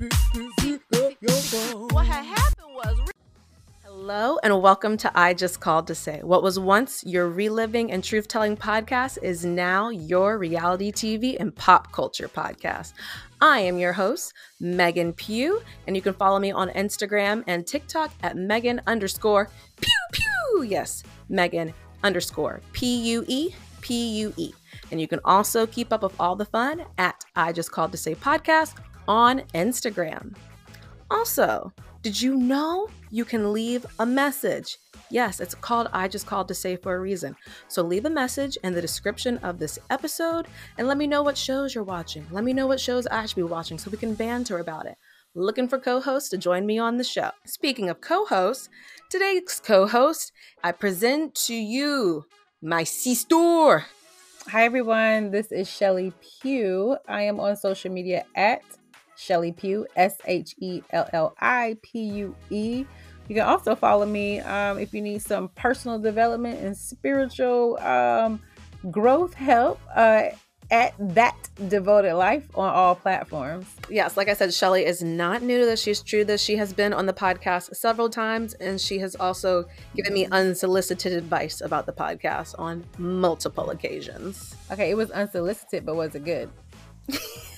What 0.00 0.10
had 2.06 2.24
happened 2.24 2.74
was. 2.74 3.10
Hello 3.84 4.38
and 4.42 4.62
welcome 4.62 4.96
to 4.96 5.12
I 5.14 5.34
Just 5.34 5.60
Called 5.60 5.86
to 5.88 5.94
Say. 5.94 6.20
What 6.22 6.42
was 6.42 6.58
once 6.58 7.04
your 7.04 7.28
reliving 7.28 7.92
and 7.92 8.02
truth 8.02 8.26
telling 8.26 8.56
podcast 8.56 9.18
is 9.22 9.44
now 9.44 9.90
your 9.90 10.38
reality 10.38 10.90
TV 10.90 11.36
and 11.38 11.54
pop 11.54 11.92
culture 11.92 12.28
podcast. 12.28 12.94
I 13.42 13.58
am 13.60 13.78
your 13.78 13.92
host, 13.92 14.32
Megan 14.58 15.12
Pue, 15.12 15.60
and 15.86 15.94
you 15.94 16.00
can 16.00 16.14
follow 16.14 16.38
me 16.38 16.50
on 16.50 16.70
Instagram 16.70 17.44
and 17.46 17.66
TikTok 17.66 18.10
at 18.22 18.38
Megan 18.38 18.80
underscore 18.86 19.50
Pue 19.82 19.90
Pue. 20.12 20.62
Yes, 20.62 21.02
Megan 21.28 21.74
underscore 22.02 22.62
P 22.72 23.02
U 23.12 23.24
E 23.28 23.50
P 23.82 24.18
U 24.20 24.32
E. 24.38 24.52
And 24.90 24.98
you 24.98 25.06
can 25.06 25.20
also 25.26 25.66
keep 25.66 25.92
up 25.92 26.02
with 26.02 26.18
all 26.18 26.36
the 26.36 26.46
fun 26.46 26.86
at 26.96 27.22
I 27.36 27.52
Just 27.52 27.70
Called 27.70 27.92
to 27.92 27.98
Say 27.98 28.14
podcast 28.14 28.76
on 29.10 29.40
Instagram. 29.54 30.36
Also, 31.10 31.72
did 32.02 32.22
you 32.22 32.36
know 32.36 32.88
you 33.10 33.24
can 33.24 33.52
leave 33.52 33.84
a 33.98 34.06
message? 34.06 34.78
Yes, 35.10 35.40
it's 35.40 35.56
called 35.56 35.88
I 35.92 36.06
Just 36.06 36.28
Called 36.28 36.46
to 36.46 36.54
Say 36.54 36.76
for 36.76 36.94
a 36.94 37.00
reason. 37.00 37.34
So 37.66 37.82
leave 37.82 38.04
a 38.04 38.10
message 38.10 38.56
in 38.62 38.72
the 38.72 38.80
description 38.80 39.38
of 39.38 39.58
this 39.58 39.80
episode 39.90 40.46
and 40.78 40.86
let 40.86 40.96
me 40.96 41.08
know 41.08 41.24
what 41.24 41.36
shows 41.36 41.74
you're 41.74 41.82
watching. 41.82 42.24
Let 42.30 42.44
me 42.44 42.52
know 42.52 42.68
what 42.68 42.78
shows 42.78 43.08
I 43.08 43.26
should 43.26 43.34
be 43.34 43.42
watching 43.42 43.78
so 43.78 43.90
we 43.90 43.98
can 43.98 44.14
banter 44.14 44.60
about 44.60 44.86
it. 44.86 44.94
Looking 45.34 45.66
for 45.66 45.80
co 45.80 46.00
hosts 46.00 46.28
to 46.28 46.38
join 46.38 46.64
me 46.64 46.78
on 46.78 46.96
the 46.96 47.02
show. 47.02 47.32
Speaking 47.44 47.90
of 47.90 48.00
co 48.00 48.26
hosts, 48.26 48.68
today's 49.08 49.60
co 49.60 49.88
host, 49.88 50.30
I 50.62 50.70
present 50.70 51.34
to 51.46 51.54
you 51.54 52.26
my 52.62 52.84
sister. 52.84 53.86
Hi, 54.46 54.64
everyone. 54.64 55.32
This 55.32 55.50
is 55.50 55.68
Shelli 55.68 56.12
Pue. 56.42 56.96
I 57.08 57.22
am 57.22 57.40
on 57.40 57.56
social 57.56 57.90
media 57.90 58.24
at 58.36 58.62
Shelli 59.20 59.54
Pue, 59.54 59.86
S 59.96 60.16
H 60.24 60.54
E 60.58 60.82
L 60.90 61.08
L 61.12 61.34
I 61.40 61.76
P 61.82 62.00
U 62.00 62.34
E. 62.48 62.84
You 63.28 63.34
can 63.36 63.46
also 63.46 63.76
follow 63.76 64.06
me 64.06 64.40
um, 64.40 64.78
if 64.78 64.92
you 64.92 65.02
need 65.02 65.22
some 65.22 65.48
personal 65.50 65.98
development 65.98 66.58
and 66.60 66.76
spiritual 66.76 67.78
um, 67.78 68.40
growth 68.90 69.34
help 69.34 69.78
uh, 69.94 70.30
at 70.70 70.94
That 70.98 71.36
Devoted 71.68 72.14
Life 72.14 72.48
on 72.54 72.72
all 72.72 72.94
platforms. 72.94 73.66
Yes, 73.88 74.16
like 74.16 74.28
I 74.28 74.34
said, 74.34 74.50
Shelli 74.50 74.84
is 74.84 75.02
not 75.02 75.42
new 75.42 75.60
to 75.60 75.66
this. 75.66 75.80
She's 75.80 76.02
true 76.02 76.24
this. 76.24 76.40
She 76.40 76.56
has 76.56 76.72
been 76.72 76.92
on 76.92 77.06
the 77.06 77.12
podcast 77.12 77.76
several 77.76 78.08
times, 78.08 78.54
and 78.54 78.80
she 78.80 78.98
has 78.98 79.14
also 79.16 79.64
given 79.94 80.12
me 80.12 80.26
unsolicited 80.26 81.12
advice 81.12 81.60
about 81.60 81.86
the 81.86 81.92
podcast 81.92 82.58
on 82.58 82.84
multiple 82.98 83.70
occasions. 83.70 84.56
Okay, 84.72 84.90
it 84.90 84.96
was 84.96 85.10
unsolicited, 85.10 85.84
but 85.84 85.94
was 85.94 86.14
it 86.14 86.24
good? 86.24 86.50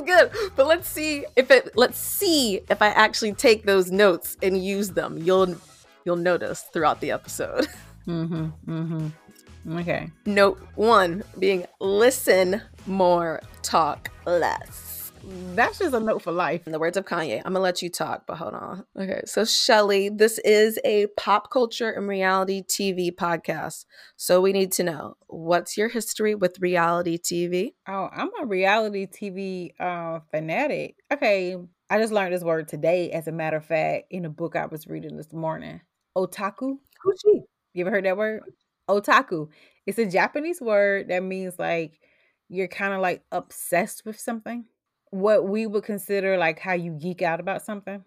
was 0.00 0.06
good 0.06 0.52
but 0.56 0.66
let's 0.66 0.88
see 0.88 1.24
if 1.36 1.50
it 1.50 1.76
let's 1.76 1.98
see 1.98 2.60
if 2.68 2.82
i 2.82 2.88
actually 2.88 3.32
take 3.32 3.64
those 3.64 3.90
notes 3.90 4.36
and 4.42 4.62
use 4.62 4.90
them. 4.90 5.18
You'll 5.18 5.56
you'll 6.04 6.16
notice 6.16 6.62
throughout 6.72 7.00
the 7.00 7.10
episode. 7.10 7.66
Mm-hmm 8.08 8.46
mm-hmm. 8.66 9.78
Okay. 9.78 10.10
Note 10.24 10.58
one 10.74 11.22
being 11.38 11.66
listen 11.80 12.62
more 12.86 13.42
talk 13.62 14.10
less 14.24 14.89
that's 15.24 15.78
just 15.78 15.94
a 15.94 16.00
note 16.00 16.22
for 16.22 16.32
life. 16.32 16.66
In 16.66 16.72
the 16.72 16.78
words 16.78 16.96
of 16.96 17.04
Kanye, 17.04 17.38
I'm 17.44 17.52
gonna 17.52 17.60
let 17.60 17.82
you 17.82 17.90
talk, 17.90 18.26
but 18.26 18.36
hold 18.36 18.54
on. 18.54 18.84
Okay, 18.98 19.22
so 19.26 19.42
Shelli, 19.42 20.16
this 20.16 20.38
is 20.38 20.78
a 20.84 21.06
pop 21.16 21.50
culture 21.50 21.90
and 21.90 22.08
reality 22.08 22.62
TV 22.62 23.10
podcast. 23.14 23.84
So 24.16 24.40
we 24.40 24.52
need 24.52 24.72
to 24.72 24.84
know 24.84 25.16
what's 25.26 25.76
your 25.76 25.88
history 25.88 26.34
with 26.34 26.60
reality 26.60 27.18
TV? 27.18 27.74
Oh, 27.88 28.08
I'm 28.12 28.30
a 28.40 28.46
reality 28.46 29.06
TV 29.06 29.70
uh, 29.80 30.20
fanatic. 30.30 30.96
Okay, 31.12 31.56
I 31.90 31.98
just 31.98 32.12
learned 32.12 32.34
this 32.34 32.44
word 32.44 32.68
today, 32.68 33.10
as 33.10 33.26
a 33.26 33.32
matter 33.32 33.58
of 33.58 33.66
fact, 33.66 34.06
in 34.10 34.24
a 34.24 34.30
book 34.30 34.56
I 34.56 34.66
was 34.66 34.86
reading 34.86 35.16
this 35.16 35.32
morning. 35.32 35.80
Otaku. 36.16 36.78
Who's 37.02 37.20
she? 37.24 37.40
You 37.74 37.84
ever 37.84 37.90
heard 37.90 38.04
that 38.04 38.16
word? 38.16 38.42
Otaku. 38.88 39.48
It's 39.86 39.98
a 39.98 40.06
Japanese 40.06 40.60
word 40.60 41.08
that 41.08 41.22
means 41.22 41.58
like 41.58 42.00
you're 42.48 42.68
kind 42.68 42.92
of 42.92 43.00
like 43.00 43.22
obsessed 43.30 44.02
with 44.04 44.18
something 44.18 44.64
what 45.10 45.46
we 45.46 45.66
would 45.66 45.84
consider 45.84 46.36
like 46.36 46.58
how 46.58 46.72
you 46.74 46.92
geek 46.92 47.22
out 47.22 47.40
about 47.40 47.62
something, 47.62 48.04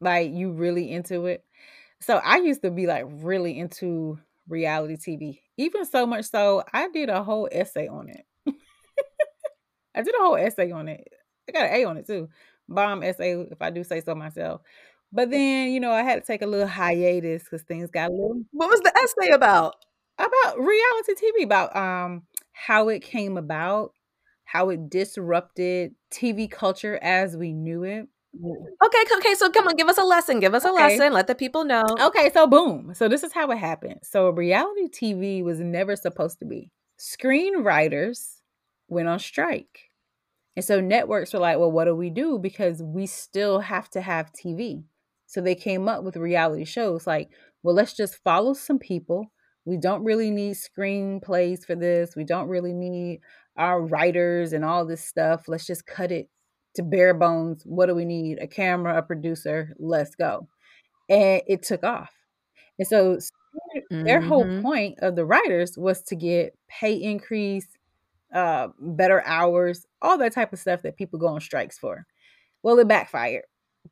like 0.00 0.32
you 0.32 0.52
really 0.52 0.90
into 0.90 1.26
it. 1.26 1.44
So 2.00 2.20
I 2.24 2.38
used 2.38 2.62
to 2.62 2.70
be 2.70 2.86
like 2.86 3.04
really 3.08 3.58
into 3.58 4.18
reality 4.48 4.96
TV, 4.96 5.40
even 5.56 5.84
so 5.84 6.06
much 6.06 6.26
so 6.26 6.64
I 6.72 6.88
did 6.88 7.08
a 7.10 7.22
whole 7.22 7.48
essay 7.50 7.88
on 7.88 8.08
it. 8.08 8.24
I 9.94 10.02
did 10.02 10.14
a 10.14 10.22
whole 10.22 10.36
essay 10.36 10.70
on 10.70 10.88
it. 10.88 11.08
I 11.48 11.52
got 11.52 11.66
an 11.66 11.74
A 11.74 11.84
on 11.84 11.96
it 11.96 12.06
too. 12.06 12.28
Bomb 12.68 13.02
essay, 13.02 13.32
if 13.34 13.60
I 13.60 13.70
do 13.70 13.82
say 13.82 14.00
so 14.00 14.14
myself. 14.14 14.60
But 15.10 15.30
then, 15.30 15.70
you 15.70 15.80
know, 15.80 15.90
I 15.90 16.02
had 16.02 16.20
to 16.20 16.26
take 16.26 16.42
a 16.42 16.46
little 16.46 16.66
hiatus 16.66 17.44
because 17.44 17.62
things 17.62 17.90
got 17.90 18.10
a 18.10 18.12
little. 18.12 18.42
What 18.52 18.70
was 18.70 18.80
the 18.80 18.92
essay 18.96 19.32
about? 19.32 19.76
About 20.18 20.58
reality 20.58 21.14
TV, 21.14 21.44
about 21.44 21.74
um 21.76 22.22
how 22.52 22.88
it 22.88 23.02
came 23.02 23.36
about 23.36 23.92
how 24.48 24.70
it 24.70 24.88
disrupted 24.88 25.94
TV 26.10 26.50
culture 26.50 26.98
as 27.02 27.36
we 27.36 27.52
knew 27.52 27.82
it. 27.82 28.08
Okay, 28.34 29.04
okay, 29.16 29.34
so 29.34 29.50
come 29.50 29.68
on, 29.68 29.76
give 29.76 29.88
us 29.88 29.98
a 29.98 30.04
lesson. 30.04 30.40
Give 30.40 30.54
us 30.54 30.64
a 30.64 30.70
okay. 30.70 30.96
lesson. 30.96 31.12
Let 31.12 31.26
the 31.26 31.34
people 31.34 31.64
know. 31.64 31.84
Okay, 32.00 32.30
so 32.32 32.46
boom. 32.46 32.92
So 32.94 33.08
this 33.08 33.22
is 33.22 33.34
how 33.34 33.50
it 33.50 33.58
happened. 33.58 34.00
So 34.02 34.30
reality 34.30 34.88
TV 34.88 35.44
was 35.44 35.60
never 35.60 35.96
supposed 35.96 36.38
to 36.38 36.46
be. 36.46 36.70
Screenwriters 36.98 38.36
went 38.88 39.06
on 39.06 39.18
strike. 39.18 39.90
And 40.56 40.64
so 40.64 40.80
networks 40.80 41.34
were 41.34 41.40
like, 41.40 41.58
well, 41.58 41.70
what 41.70 41.84
do 41.84 41.94
we 41.94 42.08
do? 42.08 42.38
Because 42.38 42.82
we 42.82 43.06
still 43.06 43.60
have 43.60 43.90
to 43.90 44.00
have 44.00 44.32
TV. 44.32 44.82
So 45.26 45.42
they 45.42 45.54
came 45.54 45.88
up 45.88 46.04
with 46.04 46.16
reality 46.16 46.64
shows 46.64 47.06
like, 47.06 47.28
well, 47.62 47.74
let's 47.74 47.92
just 47.92 48.22
follow 48.24 48.54
some 48.54 48.78
people. 48.78 49.30
We 49.66 49.76
don't 49.76 50.04
really 50.04 50.30
need 50.30 50.56
screenplays 50.56 51.66
for 51.66 51.74
this. 51.74 52.16
We 52.16 52.24
don't 52.24 52.48
really 52.48 52.72
need 52.72 53.20
our 53.58 53.82
writers 53.82 54.52
and 54.52 54.64
all 54.64 54.86
this 54.86 55.04
stuff. 55.04 55.48
Let's 55.48 55.66
just 55.66 55.86
cut 55.86 56.12
it 56.12 56.28
to 56.76 56.82
bare 56.82 57.14
bones. 57.14 57.62
What 57.64 57.86
do 57.86 57.94
we 57.94 58.04
need? 58.04 58.38
A 58.38 58.46
camera, 58.46 58.96
a 58.96 59.02
producer, 59.02 59.74
let's 59.78 60.14
go. 60.14 60.48
And 61.08 61.42
it 61.46 61.62
took 61.62 61.84
off. 61.84 62.12
And 62.78 62.86
so 62.86 63.16
mm-hmm. 63.16 64.04
their 64.04 64.20
whole 64.20 64.44
mm-hmm. 64.44 64.62
point 64.62 64.98
of 65.00 65.16
the 65.16 65.24
writers 65.24 65.76
was 65.76 66.02
to 66.02 66.16
get 66.16 66.56
pay 66.68 66.94
increase, 66.94 67.66
uh, 68.32 68.68
better 68.78 69.22
hours, 69.26 69.86
all 70.00 70.18
that 70.18 70.32
type 70.32 70.52
of 70.52 70.58
stuff 70.58 70.82
that 70.82 70.96
people 70.96 71.18
go 71.18 71.26
on 71.26 71.40
strikes 71.40 71.78
for. 71.78 72.06
Well, 72.62 72.78
it 72.78 72.88
backfired 72.88 73.44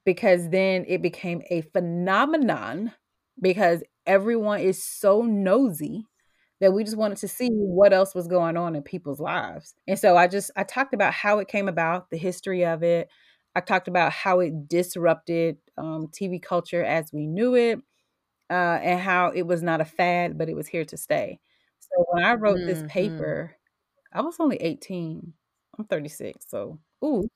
because 0.04 0.50
then 0.50 0.84
it 0.86 1.02
became 1.02 1.42
a 1.50 1.62
phenomenon 1.62 2.92
because 3.40 3.82
everyone 4.06 4.60
is 4.60 4.82
so 4.82 5.22
nosy 5.22 6.04
that 6.60 6.72
we 6.72 6.84
just 6.84 6.96
wanted 6.96 7.18
to 7.18 7.28
see 7.28 7.48
what 7.50 7.92
else 7.92 8.14
was 8.14 8.28
going 8.28 8.56
on 8.56 8.74
in 8.76 8.82
people's 8.82 9.20
lives. 9.20 9.74
And 9.86 9.98
so 9.98 10.16
I 10.16 10.26
just 10.26 10.50
I 10.56 10.64
talked 10.64 10.94
about 10.94 11.12
how 11.12 11.38
it 11.38 11.48
came 11.48 11.68
about, 11.68 12.10
the 12.10 12.16
history 12.16 12.64
of 12.64 12.82
it. 12.82 13.08
I 13.54 13.60
talked 13.60 13.88
about 13.88 14.12
how 14.12 14.40
it 14.40 14.68
disrupted 14.68 15.56
um, 15.78 16.08
TV 16.08 16.42
culture 16.42 16.84
as 16.84 17.12
we 17.12 17.26
knew 17.26 17.54
it, 17.54 17.78
uh, 18.50 18.78
and 18.82 19.00
how 19.00 19.30
it 19.34 19.46
was 19.46 19.62
not 19.62 19.80
a 19.80 19.84
fad, 19.84 20.38
but 20.38 20.48
it 20.48 20.56
was 20.56 20.66
here 20.66 20.84
to 20.86 20.96
stay. 20.96 21.40
So 21.80 22.04
when 22.10 22.24
I 22.24 22.34
wrote 22.34 22.58
mm-hmm. 22.58 22.66
this 22.66 22.82
paper, 22.88 23.56
I 24.12 24.20
was 24.22 24.36
only 24.40 24.56
18. 24.56 25.32
I'm 25.78 25.84
36, 25.84 26.46
so 26.48 26.78
ooh. 27.04 27.28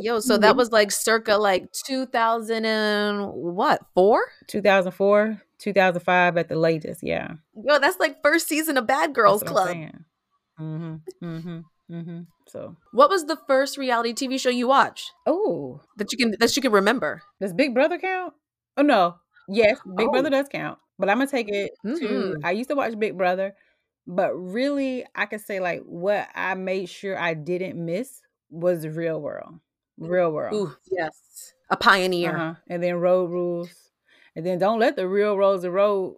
Yo, 0.00 0.18
so 0.18 0.36
that 0.36 0.56
was 0.56 0.72
like 0.72 0.90
circa 0.90 1.36
like 1.36 1.70
2000 1.86 2.64
and 2.64 3.32
what, 3.32 3.80
four? 3.94 4.26
2004, 4.48 5.40
2005 5.64 6.36
at 6.36 6.48
the 6.48 6.56
latest. 6.56 7.02
Yeah. 7.02 7.34
Yo, 7.54 7.78
that's 7.78 7.98
like 7.98 8.22
first 8.22 8.46
season 8.48 8.76
of 8.76 8.86
Bad 8.86 9.14
Girls 9.14 9.42
Club. 9.42 9.76
Mm-hmm. 10.60 10.94
Mm-hmm. 11.22 11.58
Mm-hmm. 11.90 12.20
So, 12.48 12.76
what 12.92 13.10
was 13.10 13.24
the 13.24 13.38
first 13.46 13.76
reality 13.76 14.12
TV 14.12 14.38
show 14.38 14.50
you 14.50 14.68
watched? 14.68 15.10
Oh, 15.26 15.80
that 15.96 16.12
you 16.12 16.18
can 16.18 16.34
that 16.38 16.54
you 16.54 16.62
can 16.62 16.72
remember. 16.72 17.22
Does 17.40 17.52
Big 17.52 17.74
Brother 17.74 17.98
count? 17.98 18.34
Oh 18.76 18.82
no. 18.82 19.16
Yes, 19.48 19.78
Big 19.96 20.06
oh. 20.08 20.10
Brother 20.10 20.30
does 20.30 20.46
count. 20.50 20.78
But 20.98 21.10
I'm 21.10 21.18
gonna 21.18 21.30
take 21.30 21.48
it 21.48 21.72
mm-hmm. 21.84 22.06
to. 22.06 22.36
I 22.44 22.52
used 22.52 22.70
to 22.70 22.76
watch 22.76 22.98
Big 22.98 23.18
Brother, 23.18 23.54
but 24.06 24.34
really, 24.34 25.04
I 25.14 25.26
could 25.26 25.40
say 25.40 25.60
like 25.60 25.82
what 25.84 26.28
I 26.34 26.54
made 26.54 26.88
sure 26.88 27.18
I 27.18 27.34
didn't 27.34 27.82
miss 27.82 28.20
was 28.50 28.86
Real 28.86 29.20
World. 29.20 29.58
Real 29.98 30.30
World. 30.30 30.54
Ooh, 30.54 30.76
yes, 30.90 31.52
a 31.70 31.76
pioneer. 31.76 32.34
Uh-huh. 32.34 32.54
And 32.68 32.82
then 32.82 32.96
Road 32.96 33.30
Rules. 33.30 33.83
And 34.36 34.44
then 34.44 34.58
don't 34.58 34.80
let 34.80 34.96
the 34.96 35.06
real 35.08 35.36
roads 35.36 35.64
and 35.64 35.72
road 35.72 36.16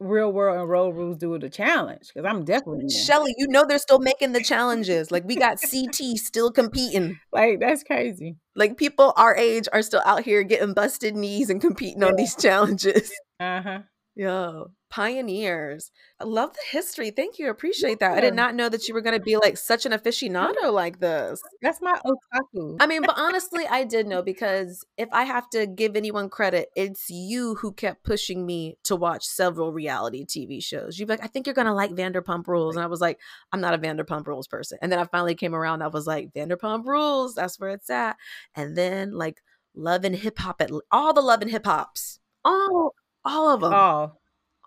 real 0.00 0.32
world 0.32 0.58
and 0.58 0.68
road 0.68 0.94
rules 0.94 1.16
do 1.16 1.36
the 1.38 1.50
challenge 1.50 2.08
because 2.08 2.24
I'm 2.24 2.44
definitely 2.44 2.86
Shelli, 2.86 3.32
you 3.36 3.48
know 3.48 3.64
they're 3.66 3.78
still 3.78 3.98
making 3.98 4.32
the 4.32 4.42
challenges. 4.42 5.10
Like 5.10 5.24
we 5.24 5.36
got 5.36 5.58
CT 5.60 6.16
still 6.16 6.50
competing. 6.50 7.18
Like 7.32 7.60
that's 7.60 7.82
crazy. 7.82 8.36
Like 8.54 8.76
people 8.76 9.12
our 9.16 9.36
age 9.36 9.68
are 9.72 9.82
still 9.82 10.02
out 10.04 10.22
here 10.22 10.42
getting 10.42 10.72
busted 10.72 11.14
knees 11.16 11.50
and 11.50 11.60
competing 11.60 12.02
yeah. 12.02 12.08
on 12.08 12.16
these 12.16 12.36
challenges. 12.36 13.12
Uh-huh. 13.40 13.80
Yo, 14.18 14.72
pioneers. 14.90 15.92
I 16.18 16.24
love 16.24 16.52
the 16.52 16.76
history. 16.76 17.12
Thank 17.12 17.38
you. 17.38 17.50
Appreciate 17.50 18.00
that. 18.00 18.18
I 18.18 18.20
did 18.20 18.34
not 18.34 18.56
know 18.56 18.68
that 18.68 18.88
you 18.88 18.94
were 18.94 19.00
going 19.00 19.16
to 19.16 19.24
be 19.24 19.36
like 19.36 19.56
such 19.56 19.86
an 19.86 19.92
aficionado 19.92 20.72
like 20.72 20.98
this. 20.98 21.40
That's 21.62 21.80
my 21.80 21.96
otaku. 22.04 22.78
I 22.80 22.88
mean, 22.88 23.02
but 23.02 23.14
honestly, 23.16 23.64
I 23.70 23.84
did 23.84 24.08
know 24.08 24.20
because 24.20 24.84
if 24.96 25.08
I 25.12 25.22
have 25.22 25.48
to 25.50 25.68
give 25.68 25.94
anyone 25.94 26.28
credit, 26.30 26.68
it's 26.74 27.08
you 27.08 27.54
who 27.60 27.70
kept 27.70 28.02
pushing 28.02 28.44
me 28.44 28.76
to 28.82 28.96
watch 28.96 29.24
several 29.24 29.72
reality 29.72 30.26
TV 30.26 30.60
shows. 30.60 30.98
You'd 30.98 31.06
be 31.06 31.12
like, 31.12 31.22
I 31.22 31.28
think 31.28 31.46
you're 31.46 31.54
going 31.54 31.68
to 31.68 31.72
like 31.72 31.92
Vanderpump 31.92 32.48
Rules. 32.48 32.74
And 32.74 32.82
I 32.82 32.88
was 32.88 33.00
like, 33.00 33.20
I'm 33.52 33.60
not 33.60 33.74
a 33.74 33.78
Vanderpump 33.78 34.26
Rules 34.26 34.48
person. 34.48 34.78
And 34.82 34.90
then 34.90 34.98
I 34.98 35.04
finally 35.04 35.36
came 35.36 35.54
around. 35.54 35.80
I 35.80 35.86
was 35.86 36.08
like, 36.08 36.32
Vanderpump 36.34 36.86
Rules, 36.86 37.36
that's 37.36 37.60
where 37.60 37.70
it's 37.70 37.88
at. 37.88 38.16
And 38.56 38.76
then 38.76 39.12
like 39.12 39.40
Love 39.76 40.04
and 40.04 40.16
Hip 40.16 40.40
Hop, 40.40 40.60
at 40.60 40.72
all 40.90 41.12
the 41.12 41.20
Love 41.20 41.40
and 41.42 41.52
Hip 41.52 41.66
Hops, 41.66 42.18
all, 42.44 42.96
all 43.28 43.50
of 43.50 43.60
them, 43.60 43.72
Oh, 43.72 44.12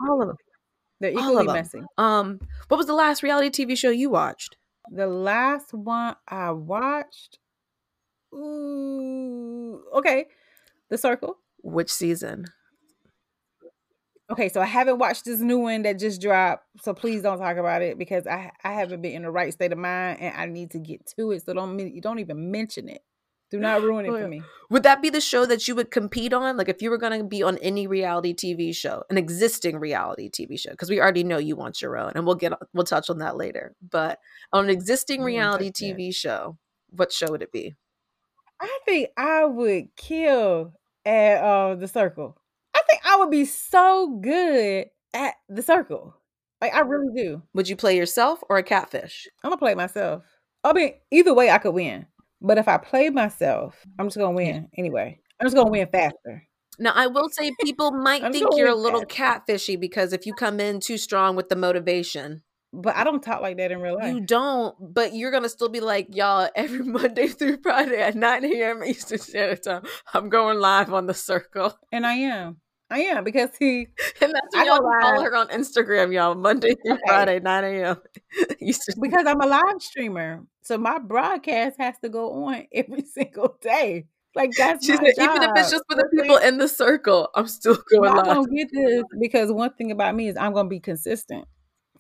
all 0.08 0.22
of 0.22 0.28
them. 0.30 0.38
they're 1.00 1.12
All 1.12 1.32
equally 1.32 1.48
messy. 1.48 1.82
Um, 1.98 2.40
what 2.68 2.78
was 2.78 2.88
the 2.88 2.94
last 2.94 3.24
reality 3.24 3.50
TV 3.66 3.78
show 3.78 3.90
you 3.90 4.10
watched? 4.10 4.56
The 4.92 5.08
last 5.08 5.74
one 5.74 6.16
I 6.28 6.52
watched. 6.52 7.40
Ooh, 8.34 9.84
okay. 9.94 10.26
The 10.90 10.98
Circle. 10.98 11.38
Which 11.64 11.92
season? 11.92 12.46
Okay, 14.32 14.48
so 14.48 14.62
I 14.62 14.66
haven't 14.66 14.98
watched 14.98 15.26
this 15.26 15.42
new 15.42 15.60
one 15.60 15.82
that 15.82 16.00
just 16.00 16.22
dropped, 16.22 16.66
so 16.82 16.94
please 16.94 17.22
don't 17.22 17.38
talk 17.38 17.58
about 17.58 17.82
it 17.82 17.98
because 17.98 18.26
I 18.26 18.52
I 18.64 18.72
haven't 18.74 19.02
been 19.02 19.12
in 19.12 19.24
the 19.24 19.32
right 19.32 19.52
state 19.52 19.74
of 19.74 19.78
mind 19.78 20.22
and 20.22 20.34
I 20.36 20.46
need 20.46 20.72
to 20.72 20.80
get 20.80 21.06
to 21.18 21.32
it. 21.32 21.44
So 21.46 21.54
don't 21.54 22.00
don't 22.02 22.20
even 22.20 22.50
mention 22.50 22.88
it. 22.88 23.02
Do 23.52 23.60
not 23.60 23.82
ruin 23.82 24.06
it 24.06 24.10
Oh, 24.10 24.18
for 24.18 24.28
me. 24.30 24.42
Would 24.70 24.84
that 24.84 25.02
be 25.02 25.10
the 25.10 25.20
show 25.20 25.46
that 25.46 25.68
you 25.68 25.76
would 25.76 25.92
compete 25.92 26.32
on? 26.34 26.56
Like 26.56 26.70
if 26.70 26.82
you 26.82 26.90
were 26.90 26.98
going 26.98 27.20
to 27.20 27.26
be 27.26 27.44
on 27.44 27.58
any 27.58 27.86
reality 27.86 28.34
TV 28.34 28.74
show, 28.74 29.04
an 29.10 29.18
existing 29.18 29.78
reality 29.78 30.30
TV 30.30 30.58
show, 30.58 30.72
because 30.72 30.90
we 30.90 31.02
already 31.02 31.26
know 31.26 31.38
you 31.38 31.58
want 31.58 31.82
your 31.82 31.98
own, 31.98 32.14
and 32.16 32.26
we'll 32.26 32.36
get 32.36 32.54
we'll 32.74 32.86
touch 32.86 33.10
on 33.10 33.18
that 33.18 33.36
later. 33.36 33.76
But 33.88 34.20
on 34.54 34.64
an 34.64 34.70
existing 34.70 35.22
reality 35.22 35.66
touch 35.70 35.80
that. 35.80 35.98
TV 35.98 36.16
show, 36.16 36.58
what 36.90 37.12
show 37.12 37.30
would 37.30 37.42
it 37.42 37.52
be? 37.52 37.76
I 38.62 38.80
think 38.86 39.10
I 39.18 39.44
would 39.44 39.96
kill 39.98 40.74
at 41.06 41.44
uh 41.44 41.76
the 41.76 41.88
circle. 41.88 42.38
I 42.74 42.82
think 42.90 43.02
I 43.06 43.18
would 43.18 43.32
be 43.32 43.44
so 43.46 44.20
good 44.22 44.86
at 45.14 45.34
the 45.50 45.62
circle. 45.62 46.16
Like 46.62 46.74
I 46.74 46.82
really 46.82 47.10
do. 47.14 47.42
Would 47.54 47.68
you 47.68 47.76
play 47.76 47.98
yourself 47.98 48.42
or 48.50 48.58
a 48.58 48.64
catfish? 48.64 49.28
I'm 49.44 49.50
gonna 49.50 49.58
play 49.58 49.76
myself. 49.76 50.24
I 50.64 50.74
mean, 50.74 50.94
either 51.10 51.34
way 51.34 51.50
I 51.50 51.58
could 51.58 51.74
win. 51.74 52.06
But 52.42 52.58
if 52.58 52.68
I 52.68 52.78
play 52.78 53.10
myself, 53.10 53.86
I'm 54.00 54.08
just 54.08 54.18
gonna 54.18 54.32
win 54.36 54.68
anyway. 54.78 55.20
I'm 55.40 55.46
just 55.46 55.56
gonna 55.56 55.70
win 55.70 55.88
faster. 55.88 56.44
Now, 56.80 56.94
I 56.96 57.08
will 57.08 57.30
say 57.30 57.52
people 57.64 57.92
might 58.08 58.24
I'm 58.24 58.34
think 58.34 58.50
you're 58.56 58.70
a 58.70 58.76
little 58.76 59.02
that. 59.02 59.10
catfishy 59.10 59.80
because 59.80 60.14
if 60.14 60.26
you 60.26 60.34
come 60.34 60.60
in 60.60 60.80
too 60.80 60.98
strong 60.98 61.36
with 61.36 61.50
the 61.50 61.56
motivation, 61.56 62.42
But 62.74 62.96
I 62.96 63.04
don't 63.04 63.22
talk 63.22 63.42
like 63.42 63.58
that 63.58 63.72
in 63.72 63.82
real 63.82 63.96
life. 63.98 64.12
you 64.14 64.22
don't, 64.22 64.76
but 64.80 65.14
you're 65.14 65.30
going 65.30 65.44
to 65.44 65.50
still 65.50 65.68
be 65.70 65.82
like, 65.82 66.16
y'all, 66.16 66.50
every 66.56 66.84
Monday 66.98 67.28
through 67.28 67.58
Friday 67.62 68.02
at 68.02 68.16
9 68.16 68.46
a.m. 68.46 68.84
Eastern 68.84 69.20
Standard 69.20 69.62
Time, 69.62 69.84
I'm 70.14 70.30
going 70.30 70.58
live 70.60 70.94
on 70.94 71.06
the 71.06 71.14
circle. 71.14 71.78
And 71.92 72.08
I 72.08 72.14
am. 72.14 72.62
I 72.92 73.00
am 73.00 73.24
because 73.24 73.50
he 73.58 73.88
And 74.22 74.34
that's 74.34 74.56
I 74.56 74.66
y'all 74.66 74.82
follow 75.02 75.24
her 75.24 75.36
on 75.36 75.48
Instagram, 75.48 76.14
y'all. 76.14 76.36
Monday 76.36 76.76
through 76.86 76.94
Okay. 76.94 77.02
Friday, 77.08 77.40
9 77.40 77.64
a.m. 77.64 77.98
Because 79.02 79.26
I'm 79.26 79.42
a 79.42 79.48
live 79.48 79.82
streamer. 79.82 80.44
So 80.62 80.78
my 80.78 81.00
broadcast 81.00 81.78
has 81.80 81.96
to 82.04 82.10
go 82.10 82.46
on 82.46 82.68
every 82.74 83.04
single 83.06 83.58
day. 83.62 84.06
Like 84.36 84.52
that's 84.56 84.86
She 84.86 84.94
my 84.94 84.98
said, 84.98 85.14
even 85.24 85.44
if 85.44 85.50
it's 85.56 85.72
just 85.72 85.84
for 85.90 85.96
the 85.96 86.08
people 86.14 86.38
in 86.38 86.58
the 86.58 86.68
circle, 86.68 87.30
I'm 87.36 87.48
still 87.48 87.78
going 87.92 88.14
live. 88.14 88.26
gonna 88.26 88.48
get 88.56 88.70
this 88.72 89.04
because 89.20 89.52
one 89.52 89.74
thing 89.74 89.92
about 89.92 90.16
me 90.16 90.28
is 90.28 90.38
I'm 90.38 90.54
gonna 90.54 90.70
be 90.70 90.80
consistent. 90.80 91.46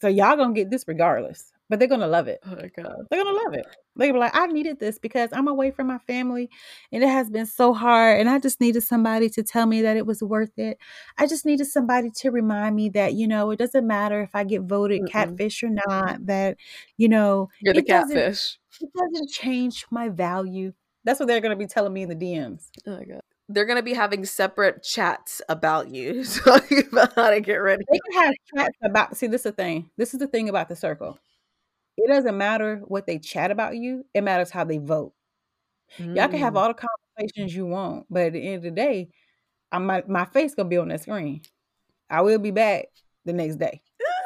So 0.02 0.08
y'all 0.08 0.38
gonna 0.38 0.54
get 0.54 0.70
this 0.70 0.86
regardless. 0.88 1.52
But 1.72 1.80
they're 1.80 1.88
gonna 1.88 2.06
love 2.06 2.28
it. 2.28 2.42
Oh 2.46 2.50
my 2.50 2.68
God. 2.76 3.08
They're 3.10 3.24
gonna 3.24 3.38
love 3.46 3.54
it. 3.54 3.66
They're 3.96 4.10
gonna 4.10 4.18
be 4.18 4.20
like, 4.20 4.36
I 4.36 4.46
needed 4.48 4.78
this 4.82 5.00
because 5.00 5.30
I'm 5.32 5.48
away 5.48 5.72
from 5.72 5.88
my 5.88 6.00
family 6.00 6.50
and 6.92 7.02
it 7.02 7.08
has 7.08 7.30
been 7.30 7.46
so 7.46 7.74
hard. 7.74 8.20
And 8.20 8.30
I 8.30 8.40
just 8.40 8.60
needed 8.60 8.82
somebody 8.82 9.30
to 9.30 9.42
tell 9.42 9.66
me 9.66 9.82
that 9.84 9.96
it 9.96 10.06
was 10.06 10.22
worth 10.22 10.60
it. 10.60 10.78
I 11.18 11.28
just 11.28 11.46
needed 11.46 11.68
somebody 11.68 12.12
to 12.18 12.30
remind 12.30 12.76
me 12.76 12.90
that, 12.90 13.14
you 13.14 13.26
know, 13.26 13.52
it 13.52 13.58
doesn't 13.58 13.88
matter 13.88 14.22
if 14.22 14.32
I 14.36 14.44
get 14.44 14.64
voted 14.64 15.04
Mm-mm. 15.04 15.12
catfish 15.12 15.64
or 15.64 15.70
not, 15.70 16.26
that, 16.26 16.58
you 16.98 17.08
know, 17.08 17.48
You're 17.62 17.74
the 17.74 17.80
it 17.80 17.88
doesn't 17.88 18.18
catfish. 18.18 18.60
it 18.82 18.90
doesn't 18.94 19.30
change 19.30 19.86
my 19.90 20.10
value. 20.10 20.74
That's 21.06 21.22
what 21.22 21.28
they're 21.28 21.40
gonna 21.40 21.56
be 21.56 21.68
telling 21.68 21.94
me 21.94 22.02
in 22.02 22.10
the 22.10 22.16
DMs. 22.16 22.68
Oh 22.86 22.98
my 22.98 23.06
God. 23.06 23.22
They're 23.48 23.66
to 23.66 23.82
be 23.82 23.94
having 23.94 24.26
separate 24.26 24.84
chats 24.84 25.42
about 25.48 25.90
you, 25.90 26.26
talking 26.44 26.84
about 26.92 27.16
how 27.16 27.30
to 27.30 27.40
get 27.40 27.56
ready. 27.56 27.86
They 27.90 28.00
can 28.12 28.24
have 28.24 28.34
chats 28.58 28.78
about 28.84 29.16
see, 29.16 29.28
this 29.28 29.42
is 29.42 29.44
the 29.44 29.52
thing. 29.54 29.90
This 29.96 30.14
is 30.14 30.20
the 30.20 30.28
thing 30.28 30.50
about 30.50 30.68
the 30.68 30.76
circle. 30.76 31.18
It 31.98 32.08
doesn't 32.08 32.38
matter 32.38 32.82
what 32.86 33.06
they 33.06 33.20
chat 33.20 33.52
about 33.52 33.76
you, 33.76 34.06
it 34.14 34.22
matters 34.22 34.50
how 34.52 34.64
they 34.64 34.78
vote. 34.78 35.14
Y'all 35.98 36.30
can 36.30 36.40
have 36.40 36.54
Mm. 36.54 36.58
all 36.58 36.68
the 36.74 36.88
conversations 37.18 37.56
you 37.56 37.66
want, 37.66 38.06
but 38.10 38.28
at 38.28 38.34
the 38.34 38.48
end 38.48 38.56
of 38.58 38.64
the 38.64 38.72
day, 38.72 39.10
I'm 39.72 39.86
my, 39.86 40.04
my 40.08 40.26
face 40.26 40.56
gonna 40.56 40.70
be 40.70 40.78
on 40.78 40.88
that 40.88 41.02
screen. 41.02 41.42
I 42.10 42.22
will 42.22 42.40
be 42.40 42.52
back 42.52 42.86
the 43.26 43.34
next 43.34 43.58
day. 43.58 43.82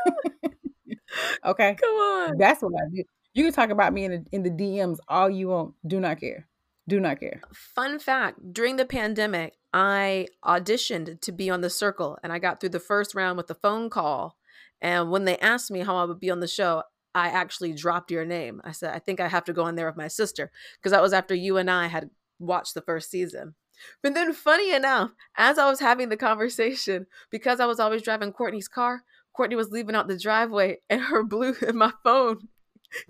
okay, 1.45 1.75
Come 1.75 1.89
on. 1.95 2.37
that's 2.37 2.61
what 2.61 2.73
I 2.75 2.87
do. 2.93 3.03
You 3.33 3.43
can 3.43 3.53
talk 3.53 3.69
about 3.69 3.93
me 3.93 4.05
in 4.05 4.11
the, 4.11 4.25
in 4.31 4.43
the 4.43 4.49
DMs 4.49 4.97
all 5.07 5.29
you 5.29 5.49
want. 5.49 5.73
Do 5.85 5.99
not 5.99 6.19
care. 6.19 6.47
Do 6.87 6.99
not 6.99 7.19
care. 7.19 7.41
Fun 7.53 7.99
fact 7.99 8.53
during 8.53 8.75
the 8.75 8.85
pandemic, 8.85 9.55
I 9.73 10.27
auditioned 10.43 11.19
to 11.21 11.31
be 11.31 11.49
on 11.49 11.61
the 11.61 11.69
circle 11.69 12.17
and 12.23 12.31
I 12.31 12.39
got 12.39 12.59
through 12.59 12.69
the 12.69 12.79
first 12.79 13.15
round 13.15 13.37
with 13.37 13.49
a 13.49 13.55
phone 13.55 13.89
call. 13.89 14.37
And 14.81 15.09
when 15.09 15.25
they 15.25 15.37
asked 15.39 15.71
me 15.71 15.79
how 15.81 15.95
I 15.97 16.05
would 16.05 16.19
be 16.19 16.29
on 16.29 16.39
the 16.41 16.47
show, 16.47 16.83
I 17.15 17.29
actually 17.29 17.71
dropped 17.71 18.11
your 18.11 18.25
name. 18.25 18.61
I 18.65 18.73
said, 18.73 18.93
I 18.93 18.99
think 18.99 19.21
I 19.21 19.29
have 19.29 19.45
to 19.45 19.53
go 19.53 19.67
in 19.67 19.75
there 19.75 19.87
with 19.87 19.95
my 19.95 20.09
sister 20.09 20.51
because 20.77 20.91
that 20.91 21.01
was 21.01 21.13
after 21.13 21.33
you 21.33 21.55
and 21.55 21.71
I 21.71 21.87
had 21.87 22.09
watched 22.39 22.73
the 22.73 22.81
first 22.81 23.09
season. 23.09 23.55
But 24.03 24.13
then, 24.13 24.33
funny 24.33 24.73
enough, 24.73 25.11
as 25.37 25.57
I 25.57 25.69
was 25.69 25.79
having 25.79 26.09
the 26.09 26.17
conversation, 26.17 27.07
because 27.31 27.61
I 27.61 27.65
was 27.67 27.79
always 27.79 28.01
driving 28.01 28.33
Courtney's 28.33 28.67
car, 28.67 29.03
Courtney 29.33 29.55
was 29.55 29.71
leaving 29.71 29.95
out 29.95 30.09
the 30.09 30.19
driveway 30.19 30.79
and 30.89 31.03
her 31.03 31.23
blue 31.23 31.55
and 31.65 31.77
my 31.79 31.93
phone 32.03 32.49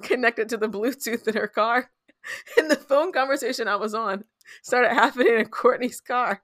connected 0.03 0.49
to 0.49 0.57
the 0.57 0.69
Bluetooth 0.69 1.27
in 1.27 1.33
her 1.33 1.47
car. 1.47 1.89
And 2.57 2.71
the 2.71 2.75
phone 2.75 3.11
conversation 3.11 3.67
I 3.67 3.75
was 3.75 3.93
on 3.93 4.23
started 4.63 4.95
happening 4.95 5.37
in 5.37 5.45
Courtney's 5.45 6.01
car. 6.01 6.41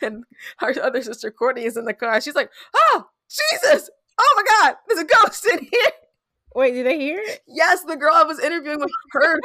And 0.00 0.24
our 0.62 0.72
other 0.82 1.02
sister 1.02 1.30
Courtney 1.30 1.64
is 1.64 1.76
in 1.76 1.84
the 1.84 1.92
car. 1.92 2.18
She's 2.22 2.34
like, 2.34 2.50
Oh, 2.74 3.08
Jesus! 3.28 3.90
Oh 4.18 4.34
my 4.36 4.42
God, 4.48 4.76
there's 4.88 5.00
a 5.00 5.04
ghost 5.04 5.44
in 5.44 5.58
here. 5.70 5.92
Wait, 6.54 6.72
did 6.72 6.86
they 6.86 6.98
hear 6.98 7.20
it? 7.20 7.40
Yes, 7.46 7.82
the 7.84 7.96
girl 7.96 8.14
I 8.14 8.24
was 8.24 8.38
interviewing 8.40 8.80
with 8.80 8.90
heard 9.12 9.40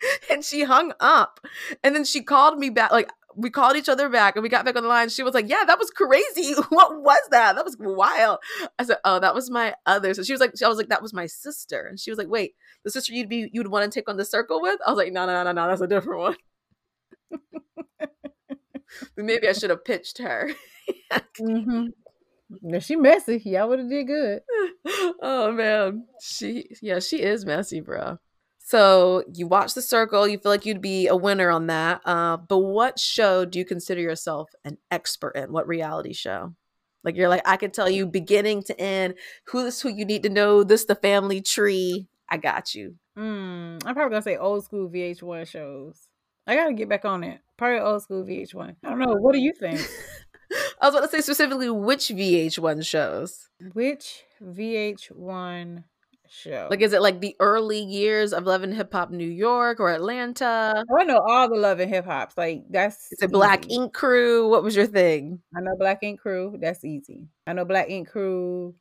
and 0.30 0.44
she 0.44 0.64
hung 0.64 0.92
up. 1.00 1.40
And 1.82 1.94
then 1.94 2.04
she 2.04 2.22
called 2.22 2.58
me 2.58 2.70
back. 2.70 2.90
Like, 2.90 3.10
we 3.36 3.50
called 3.50 3.76
each 3.76 3.88
other 3.88 4.08
back 4.08 4.36
and 4.36 4.42
we 4.42 4.48
got 4.48 4.64
back 4.64 4.76
on 4.76 4.82
the 4.82 4.88
line. 4.88 5.08
She 5.08 5.22
was 5.22 5.34
like, 5.34 5.48
Yeah, 5.48 5.64
that 5.66 5.78
was 5.78 5.90
crazy. 5.90 6.54
What 6.68 7.00
was 7.02 7.20
that? 7.30 7.56
That 7.56 7.64
was 7.64 7.76
wild. 7.78 8.38
I 8.78 8.84
said, 8.84 8.98
Oh, 9.04 9.20
that 9.20 9.34
was 9.34 9.50
my 9.50 9.74
other. 9.86 10.12
So 10.14 10.22
she 10.22 10.32
was 10.32 10.40
like, 10.40 10.52
I 10.62 10.68
was 10.68 10.76
like, 10.76 10.88
That 10.88 11.02
was 11.02 11.14
my 11.14 11.26
sister. 11.26 11.86
And 11.86 11.98
she 11.98 12.10
was 12.10 12.18
like, 12.18 12.28
Wait, 12.28 12.54
the 12.84 12.90
sister 12.90 13.14
you'd 13.14 13.28
be 13.30 13.48
you'd 13.52 13.68
want 13.68 13.90
to 13.90 13.96
take 13.98 14.08
on 14.08 14.16
the 14.18 14.24
circle 14.24 14.60
with? 14.60 14.78
I 14.86 14.90
was 14.90 14.98
like, 14.98 15.12
No, 15.12 15.24
no, 15.26 15.32
no, 15.32 15.44
no, 15.44 15.52
no, 15.52 15.68
that's 15.68 15.80
a 15.80 15.86
different 15.86 16.20
one. 16.20 16.36
Maybe 19.16 19.48
I 19.48 19.52
should 19.52 19.70
have 19.70 19.84
pitched 19.84 20.18
her. 20.18 20.50
Mm-hmm. 21.40 21.86
Now 22.60 22.78
she 22.78 22.96
messy. 22.96 23.40
Y'all 23.44 23.68
would 23.68 23.78
have 23.78 23.88
did 23.88 24.06
good. 24.06 24.42
oh 25.22 25.52
man, 25.52 26.06
she 26.20 26.68
yeah, 26.82 26.98
she 26.98 27.22
is 27.22 27.44
messy, 27.46 27.80
bro. 27.80 28.18
So 28.58 29.24
you 29.34 29.46
watch 29.46 29.74
The 29.74 29.82
Circle, 29.82 30.28
you 30.28 30.38
feel 30.38 30.52
like 30.52 30.64
you'd 30.64 30.80
be 30.80 31.06
a 31.08 31.16
winner 31.16 31.50
on 31.50 31.66
that. 31.66 32.00
Uh, 32.04 32.36
but 32.36 32.58
what 32.58 32.98
show 32.98 33.44
do 33.44 33.58
you 33.58 33.64
consider 33.64 34.00
yourself 34.00 34.50
an 34.64 34.78
expert 34.90 35.32
in? 35.36 35.52
What 35.52 35.66
reality 35.66 36.12
show? 36.12 36.54
Like 37.04 37.16
you're 37.16 37.28
like, 37.28 37.42
I 37.44 37.56
can 37.56 37.70
tell 37.70 37.90
you 37.90 38.06
beginning 38.06 38.62
to 38.64 38.80
end, 38.80 39.14
who 39.46 39.64
this 39.64 39.82
who 39.82 39.88
you 39.88 40.04
need 40.04 40.22
to 40.22 40.28
know, 40.28 40.62
this 40.62 40.84
the 40.84 40.94
family 40.94 41.40
tree. 41.40 42.06
I 42.28 42.36
got 42.36 42.74
you. 42.74 42.94
Mm, 43.18 43.84
I'm 43.84 43.94
probably 43.94 44.10
gonna 44.10 44.22
say 44.22 44.36
old 44.36 44.64
school 44.64 44.88
VH1 44.88 45.46
shows. 45.46 46.08
I 46.46 46.56
gotta 46.56 46.72
get 46.72 46.88
back 46.88 47.04
on 47.04 47.20
that. 47.22 47.40
Probably 47.56 47.80
old 47.80 48.02
school 48.02 48.24
VH1. 48.24 48.76
I 48.84 48.88
don't 48.88 48.98
know. 48.98 49.16
What 49.16 49.32
do 49.32 49.38
you 49.38 49.52
think? 49.52 49.80
I 50.82 50.86
was 50.86 50.96
about 50.96 51.10
to 51.10 51.16
say 51.16 51.20
specifically 51.20 51.70
which 51.70 52.08
VH1 52.08 52.84
shows. 52.84 53.48
Which 53.72 54.24
VH1 54.42 55.84
show? 56.28 56.66
Like, 56.68 56.80
is 56.80 56.92
it 56.92 57.00
like 57.00 57.20
the 57.20 57.36
early 57.38 57.80
years 57.80 58.32
of 58.32 58.46
Love 58.46 58.64
and 58.64 58.74
Hip 58.74 58.92
Hop 58.92 59.12
New 59.12 59.24
York 59.24 59.78
or 59.78 59.90
Atlanta? 59.90 60.82
Oh, 60.90 60.98
I 60.98 61.04
know 61.04 61.20
all 61.24 61.48
the 61.48 61.54
Love 61.54 61.78
and 61.78 61.88
Hip 61.88 62.04
Hops. 62.04 62.36
Like 62.36 62.64
that's 62.68 63.12
Is 63.12 63.22
it 63.22 63.30
Black. 63.30 63.70
Ink 63.70 63.92
Crew? 63.92 64.48
What 64.48 64.64
was 64.64 64.74
your 64.74 64.88
thing? 64.88 65.40
I 65.56 65.60
know 65.60 65.76
Black 65.78 66.02
Ink 66.02 66.20
Crew. 66.20 66.58
That's 66.60 66.84
easy. 66.84 67.28
I 67.46 67.52
know 67.52 67.64
Black 67.64 67.88
Ink 67.88 68.08
Crew, 68.08 68.74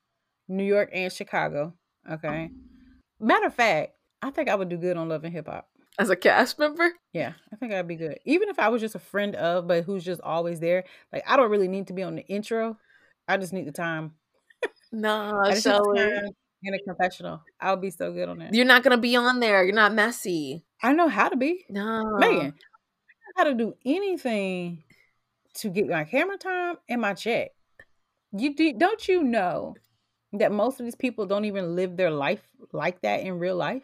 New 0.48 0.63
York 0.63 0.89
and 0.91 1.13
Chicago. 1.13 1.75
Okay. 2.12 2.50
Oh. 2.51 3.25
Matter 3.25 3.46
of 3.46 3.53
fact, 3.53 3.91
I 4.24 4.31
think 4.31 4.50
I 4.50 4.55
would 4.55 4.70
do 4.70 4.77
good 4.77 4.98
on 4.98 5.08
Love 5.08 5.24
and 5.24 5.34
Hip 5.34 5.48
Hop. 5.48 5.67
As 6.00 6.10
a 6.10 6.15
cast 6.15 6.57
member? 6.57 6.91
Yeah, 7.13 7.33
I 7.51 7.55
think 7.57 7.74
I'd 7.74 7.88
be 7.88 7.95
good. 7.95 8.19
Even 8.25 8.50
if 8.50 8.60
I 8.60 8.69
was 8.69 8.81
just 8.81 8.95
a 8.95 9.00
friend 9.00 9.36
of, 9.36 9.67
but 9.67 9.83
who's 9.83 10.03
just 10.03 10.21
always 10.21 10.60
there. 10.60 10.86
Like 11.12 11.24
I 11.27 11.38
don't 11.38 11.51
really 11.51 11.67
need 11.67 11.88
to 11.88 11.93
be 11.93 12.03
on 12.03 12.15
the 12.15 12.25
intro. 12.27 12.77
I 13.27 13.38
just 13.38 13.53
need 13.53 13.67
the 13.67 13.71
time. 13.71 14.13
No, 14.91 15.41
I 15.45 15.53
in 16.63 16.74
a 16.74 16.79
confessional. 16.79 17.41
I'll 17.60 17.77
be 17.77 17.89
so 17.89 18.12
good 18.12 18.29
on 18.29 18.39
that. 18.39 18.53
You're 18.53 18.65
not 18.65 18.83
gonna 18.83 18.98
be 18.98 19.15
on 19.15 19.39
there. 19.39 19.63
You're 19.63 19.75
not 19.75 19.93
messy. 19.93 20.63
I 20.81 20.93
know 20.93 21.07
how 21.07 21.29
to 21.29 21.36
be. 21.36 21.65
No. 21.69 22.17
Megan, 22.17 22.39
I 22.39 22.43
know 22.45 22.53
how 23.36 23.43
to 23.45 23.53
do 23.53 23.74
anything 23.86 24.83
to 25.55 25.69
get 25.69 25.88
my 25.88 26.03
camera 26.03 26.38
time 26.38 26.77
and 26.89 27.01
my 27.01 27.13
check. 27.13 27.51
You 28.31 28.55
do, 28.55 28.74
don't 28.74 29.07
you 29.07 29.24
know 29.24 29.75
that 30.33 30.51
most 30.51 30.79
of 30.79 30.86
these 30.86 30.95
people 30.95 31.25
don't 31.25 31.45
even 31.45 31.75
live 31.75 31.98
their 31.98 32.12
life 32.12 32.41
like 32.71 33.01
that 33.01 33.21
in 33.21 33.39
real 33.39 33.57
life? 33.57 33.83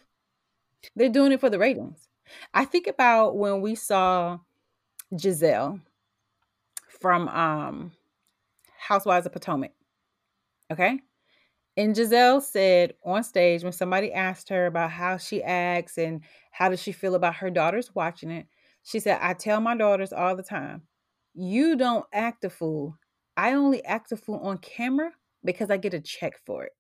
They're 0.95 1.09
doing 1.09 1.31
it 1.31 1.39
for 1.39 1.49
the 1.49 1.59
ratings. 1.59 2.07
I 2.53 2.65
think 2.65 2.87
about 2.87 3.37
when 3.37 3.61
we 3.61 3.75
saw 3.75 4.39
Gizelle 5.13 5.81
from 6.99 7.27
um 7.29 7.91
Housewives 8.77 9.25
of 9.25 9.33
Potomac. 9.33 9.71
Okay? 10.71 10.99
And 11.77 11.95
Gizelle 11.95 12.41
said 12.41 12.95
on 13.05 13.23
stage 13.23 13.63
when 13.63 13.71
somebody 13.71 14.11
asked 14.11 14.49
her 14.49 14.65
about 14.65 14.91
how 14.91 15.17
she 15.17 15.43
acts 15.43 15.97
and 15.97 16.21
how 16.51 16.69
does 16.69 16.81
she 16.81 16.91
feel 16.91 17.15
about 17.15 17.35
her 17.35 17.51
daughters 17.51 17.93
watching 17.93 18.31
it, 18.31 18.47
she 18.83 18.99
said, 18.99 19.19
I 19.21 19.33
tell 19.33 19.61
my 19.61 19.75
daughters 19.77 20.11
all 20.11 20.35
the 20.35 20.43
time, 20.43 20.83
you 21.35 21.75
don't 21.75 22.05
act 22.13 22.43
a 22.45 22.49
fool. 22.49 22.97
I 23.37 23.53
only 23.53 23.83
act 23.85 24.11
a 24.11 24.17
fool 24.17 24.39
on 24.39 24.57
camera 24.57 25.11
because 25.43 25.69
I 25.69 25.77
get 25.77 25.93
a 25.93 25.99
check 25.99 26.39
for 26.45 26.63
it. 26.65 26.71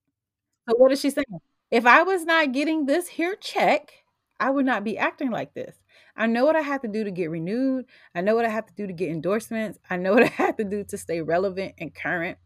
So 0.67 0.75
what 0.77 0.91
is 0.91 0.99
she 0.99 1.11
saying? 1.11 1.25
If 1.71 1.85
I 1.85 2.03
was 2.03 2.25
not 2.25 2.51
getting 2.53 2.85
this 2.85 3.07
here 3.07 3.35
check, 3.35 3.91
I 4.39 4.49
would 4.49 4.65
not 4.65 4.83
be 4.83 4.97
acting 4.97 5.31
like 5.31 5.53
this. 5.53 5.75
I 6.15 6.27
know 6.27 6.45
what 6.45 6.55
I 6.55 6.61
have 6.61 6.81
to 6.81 6.87
do 6.87 7.03
to 7.03 7.11
get 7.11 7.29
renewed. 7.29 7.85
I 8.15 8.21
know 8.21 8.35
what 8.35 8.45
I 8.45 8.49
have 8.49 8.65
to 8.67 8.73
do 8.73 8.87
to 8.87 8.93
get 8.93 9.09
endorsements. 9.09 9.77
I 9.89 9.97
know 9.97 10.13
what 10.13 10.23
I 10.23 10.27
have 10.27 10.57
to 10.57 10.63
do 10.63 10.83
to 10.85 10.97
stay 10.97 11.21
relevant 11.21 11.75
and 11.79 11.93
current. 11.93 12.37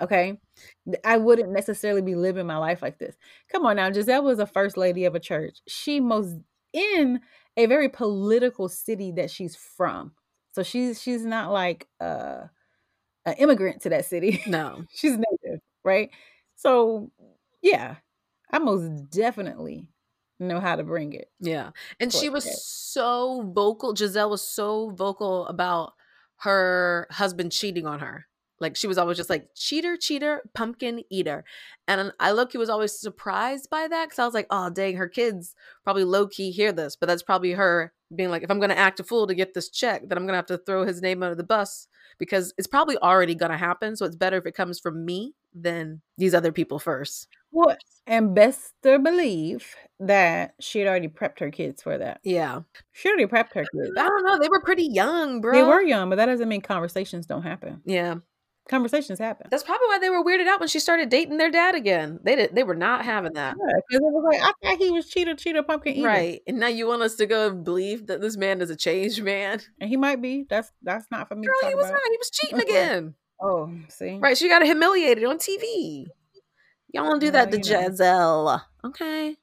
Okay. 0.00 0.38
I 1.04 1.18
wouldn't 1.18 1.50
necessarily 1.52 2.02
be 2.02 2.14
living 2.14 2.46
my 2.46 2.56
life 2.58 2.82
like 2.82 2.98
this. 2.98 3.16
Come 3.50 3.66
on 3.66 3.76
now. 3.76 3.90
Gizelle 3.90 4.24
was 4.24 4.38
a 4.38 4.46
first 4.46 4.76
lady 4.76 5.04
of 5.04 5.14
a 5.14 5.20
church. 5.20 5.58
She 5.68 6.00
most 6.00 6.36
in 6.72 7.20
a 7.56 7.66
very 7.66 7.88
political 7.88 8.68
city 8.68 9.12
that 9.12 9.30
she's 9.30 9.56
from. 9.56 10.12
So 10.52 10.62
she's 10.62 11.00
she's 11.00 11.24
not 11.24 11.52
like 11.52 11.88
uh 12.00 12.44
an 13.26 13.34
immigrant 13.38 13.82
to 13.82 13.90
that 13.90 14.06
city. 14.06 14.42
No. 14.48 14.84
she's 14.94 15.16
native, 15.18 15.60
right? 15.84 16.10
So 16.56 17.10
yeah, 17.62 17.96
I 18.52 18.58
most 18.58 19.10
definitely 19.10 19.86
know 20.38 20.60
how 20.60 20.76
to 20.76 20.82
bring 20.82 21.12
it. 21.12 21.30
Yeah. 21.40 21.70
And 22.00 22.12
she 22.12 22.28
was 22.28 22.64
so 22.64 23.50
vocal. 23.54 23.94
Gizelle 23.94 24.30
was 24.30 24.46
so 24.46 24.90
vocal 24.90 25.46
about 25.46 25.94
her 26.38 27.06
husband 27.10 27.52
cheating 27.52 27.86
on 27.86 28.00
her. 28.00 28.26
Like 28.60 28.76
she 28.76 28.86
was 28.86 28.98
always 28.98 29.16
just 29.16 29.30
like 29.30 29.48
cheater, 29.56 29.96
cheater, 29.96 30.42
pumpkin 30.54 31.02
eater. 31.10 31.44
And 31.88 32.12
I 32.20 32.30
look, 32.30 32.52
he 32.52 32.58
was 32.58 32.68
always 32.68 32.92
surprised 32.92 33.68
by 33.70 33.88
that 33.88 34.04
because 34.06 34.18
I 34.20 34.24
was 34.24 34.34
like, 34.34 34.46
oh 34.50 34.70
dang, 34.70 34.96
her 34.96 35.08
kids 35.08 35.54
probably 35.82 36.04
low 36.04 36.28
key 36.28 36.52
hear 36.52 36.70
this, 36.70 36.94
but 36.94 37.06
that's 37.06 37.24
probably 37.24 37.52
her 37.52 37.92
being 38.14 38.30
like, 38.30 38.42
if 38.42 38.50
I'm 38.50 38.60
gonna 38.60 38.74
act 38.74 39.00
a 39.00 39.04
fool 39.04 39.26
to 39.26 39.34
get 39.34 39.54
this 39.54 39.68
check, 39.68 40.08
then 40.08 40.16
I'm 40.16 40.26
gonna 40.26 40.36
have 40.38 40.46
to 40.46 40.58
throw 40.58 40.84
his 40.84 41.02
name 41.02 41.24
under 41.24 41.34
the 41.34 41.42
bus 41.42 41.88
because 42.18 42.54
it's 42.56 42.68
probably 42.68 42.96
already 42.98 43.34
gonna 43.34 43.58
happen. 43.58 43.96
So 43.96 44.06
it's 44.06 44.16
better 44.16 44.36
if 44.36 44.46
it 44.46 44.54
comes 44.54 44.78
from 44.78 45.04
me 45.04 45.34
than 45.52 46.00
these 46.16 46.34
other 46.34 46.52
people 46.52 46.78
first. 46.78 47.26
Well, 47.52 47.76
and 48.06 48.34
best 48.34 48.72
to 48.82 48.98
believe 48.98 49.74
that 50.00 50.54
she 50.58 50.80
had 50.80 50.88
already 50.88 51.08
prepped 51.08 51.38
her 51.40 51.50
kids 51.50 51.82
for 51.82 51.96
that. 51.96 52.20
Yeah. 52.24 52.62
She 52.92 53.08
already 53.08 53.26
prepped 53.26 53.52
her 53.54 53.62
kids. 53.62 53.92
I 53.96 54.08
don't 54.08 54.24
know. 54.24 54.38
They 54.38 54.48
were 54.48 54.62
pretty 54.62 54.88
young, 54.90 55.40
bro. 55.40 55.52
They 55.52 55.62
were 55.62 55.82
young, 55.82 56.08
but 56.10 56.16
that 56.16 56.26
doesn't 56.26 56.48
mean 56.48 56.62
conversations 56.62 57.26
don't 57.26 57.42
happen. 57.42 57.82
Yeah. 57.84 58.16
Conversations 58.68 59.18
happen. 59.18 59.48
That's 59.50 59.64
probably 59.64 59.86
why 59.88 59.98
they 59.98 60.08
were 60.08 60.24
weirded 60.24 60.46
out 60.46 60.60
when 60.60 60.68
she 60.68 60.78
started 60.78 61.08
dating 61.08 61.36
their 61.36 61.50
dad 61.50 61.74
again. 61.74 62.20
They 62.22 62.36
did 62.36 62.54
they 62.54 62.62
were 62.62 62.76
not 62.76 63.04
having 63.04 63.32
that. 63.32 63.56
Yeah, 63.58 63.74
because 63.88 64.00
it 64.00 64.12
was 64.12 64.24
like 64.32 64.40
I 64.40 64.52
thought 64.70 64.78
he 64.78 64.90
was 64.92 65.08
cheater, 65.08 65.34
cheater, 65.34 65.64
pumpkin 65.64 65.94
eater, 65.94 66.06
Right. 66.06 66.40
And 66.46 66.60
now 66.60 66.68
you 66.68 66.86
want 66.86 67.02
us 67.02 67.16
to 67.16 67.26
go 67.26 67.48
and 67.48 67.64
believe 67.64 68.06
that 68.06 68.20
this 68.20 68.36
man 68.36 68.60
is 68.60 68.70
a 68.70 68.76
changed 68.76 69.20
man. 69.22 69.60
And 69.80 69.90
he 69.90 69.96
might 69.96 70.22
be. 70.22 70.46
That's 70.48 70.70
that's 70.80 71.06
not 71.10 71.28
for 71.28 71.34
me 71.34 71.46
Girl, 71.48 71.56
to 71.62 71.68
he 71.68 71.74
was 71.74 71.86
about. 71.86 71.94
not. 71.94 72.02
He 72.12 72.16
was 72.18 72.30
cheating 72.30 72.60
again. 72.68 73.14
Oh, 73.42 73.74
see, 73.88 74.18
Right. 74.20 74.38
She 74.38 74.48
got 74.48 74.62
humiliated 74.62 75.24
on 75.24 75.38
TV. 75.38 76.06
Y'all 76.92 77.04
don't 77.04 77.20
do 77.20 77.30
that 77.30 77.50
to 77.50 77.58
know. 77.58 78.60
Okay. 78.84 79.36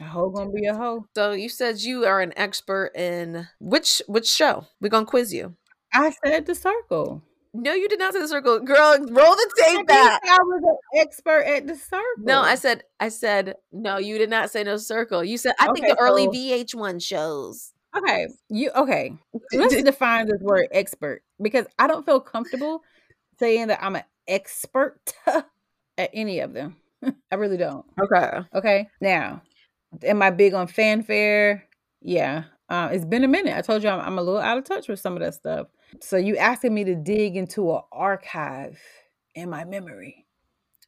A 0.00 0.04
hoe 0.04 0.30
gonna 0.30 0.50
be 0.50 0.66
a 0.66 0.74
hoe. 0.74 1.06
So 1.14 1.32
you 1.32 1.48
said 1.48 1.80
you 1.80 2.04
are 2.06 2.20
an 2.20 2.32
expert 2.36 2.92
in 2.96 3.46
which 3.60 4.00
which 4.06 4.28
show? 4.28 4.66
We're 4.80 4.88
gonna 4.88 5.06
quiz 5.06 5.32
you. 5.32 5.56
I 5.92 6.12
said 6.24 6.46
the 6.46 6.54
circle. 6.54 7.22
No, 7.54 7.74
you 7.74 7.86
did 7.88 7.98
not 7.98 8.14
say 8.14 8.20
the 8.20 8.28
circle. 8.28 8.60
Girl, 8.60 8.96
roll 8.98 9.36
the 9.36 9.52
tape 9.58 9.78
did 9.78 9.86
back. 9.86 10.22
I 10.24 10.38
was 10.40 10.62
an 10.64 11.00
expert 11.00 11.42
at 11.42 11.66
the 11.66 11.76
circle. 11.76 12.24
No, 12.24 12.40
I 12.40 12.54
said 12.54 12.84
I 12.98 13.10
said 13.10 13.56
no, 13.70 13.98
you 13.98 14.16
did 14.16 14.30
not 14.30 14.50
say 14.50 14.64
no 14.64 14.76
circle. 14.78 15.22
You 15.22 15.36
said 15.36 15.54
I 15.60 15.66
think 15.66 15.84
Okay, 15.84 15.88
the 15.88 15.98
early 15.98 16.28
VH1 16.28 17.02
shows. 17.02 17.72
Okay, 17.94 18.28
you 18.48 18.70
okay? 18.74 19.12
Let's 19.52 19.82
define 19.82 20.26
this 20.26 20.40
word 20.40 20.68
expert 20.72 21.22
because 21.40 21.66
I 21.78 21.86
don't 21.86 22.06
feel 22.06 22.20
comfortable 22.20 22.82
saying 23.38 23.66
that 23.66 23.84
I'm 23.84 23.96
an 23.96 24.04
expert 24.26 24.98
at 25.26 26.10
any 26.14 26.40
of 26.40 26.54
them. 26.54 26.76
I 27.30 27.34
really 27.34 27.56
don't. 27.56 27.84
Okay. 28.00 28.38
Okay, 28.54 28.88
now, 29.00 29.42
am 30.02 30.22
I 30.22 30.30
big 30.30 30.54
on 30.54 30.66
fanfare? 30.66 31.64
Yeah, 32.00 32.44
uh, 32.68 32.88
it's 32.92 33.04
been 33.04 33.24
a 33.24 33.28
minute. 33.28 33.56
I 33.56 33.60
told 33.62 33.82
you 33.82 33.88
I'm, 33.88 34.00
I'm 34.00 34.18
a 34.18 34.22
little 34.22 34.40
out 34.40 34.58
of 34.58 34.64
touch 34.64 34.88
with 34.88 35.00
some 35.00 35.14
of 35.14 35.20
that 35.20 35.34
stuff. 35.34 35.68
So 36.00 36.16
you 36.16 36.36
asking 36.36 36.74
me 36.74 36.84
to 36.84 36.94
dig 36.94 37.36
into 37.36 37.72
an 37.72 37.80
archive 37.92 38.80
in 39.34 39.50
my 39.50 39.64
memory? 39.64 40.26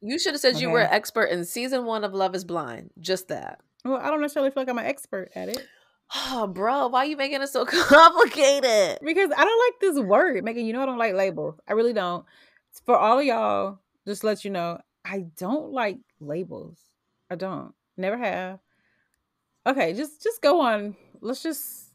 You 0.01 0.19
should 0.19 0.33
have 0.33 0.41
said 0.41 0.59
you 0.59 0.69
were 0.69 0.81
an 0.81 0.91
expert 0.91 1.25
in 1.25 1.45
season 1.45 1.85
one 1.85 2.03
of 2.03 2.13
Love 2.13 2.35
is 2.35 2.43
Blind. 2.43 2.91
Just 2.99 3.29
that. 3.29 3.61
Well, 3.83 3.97
I 3.97 4.09
don't 4.09 4.21
necessarily 4.21 4.51
feel 4.51 4.61
like 4.61 4.69
I'm 4.69 4.77
an 4.77 4.85
expert 4.85 5.31
at 5.35 5.49
it 5.49 5.65
Oh, 6.13 6.47
bro, 6.47 6.87
why 6.87 6.99
are 6.99 7.05
you 7.05 7.17
making 7.17 7.41
it 7.41 7.49
so 7.49 7.65
complicated? 7.65 8.99
because 9.03 9.31
I 9.35 9.43
don't 9.43 9.65
like 9.65 9.79
this 9.81 9.99
word. 10.03 10.43
Megan, 10.43 10.65
you 10.65 10.73
know 10.73 10.83
I 10.83 10.85
don't 10.85 10.97
like 10.97 11.13
labels. 11.13 11.59
I 11.67 11.73
really 11.73 11.93
don't. 11.93 12.25
For 12.85 12.97
all 12.97 13.19
of 13.19 13.25
y'all, 13.25 13.79
just 14.07 14.23
let 14.23 14.45
you 14.45 14.51
know, 14.51 14.79
I 15.03 15.25
don't 15.37 15.71
like 15.71 15.97
labels. 16.19 16.79
I 17.29 17.35
don't. 17.35 17.73
Never 17.97 18.17
have. 18.17 18.59
Okay, 19.67 19.93
just 19.93 20.21
just 20.21 20.41
go 20.41 20.61
on. 20.61 20.95
Let's 21.21 21.41
just 21.41 21.91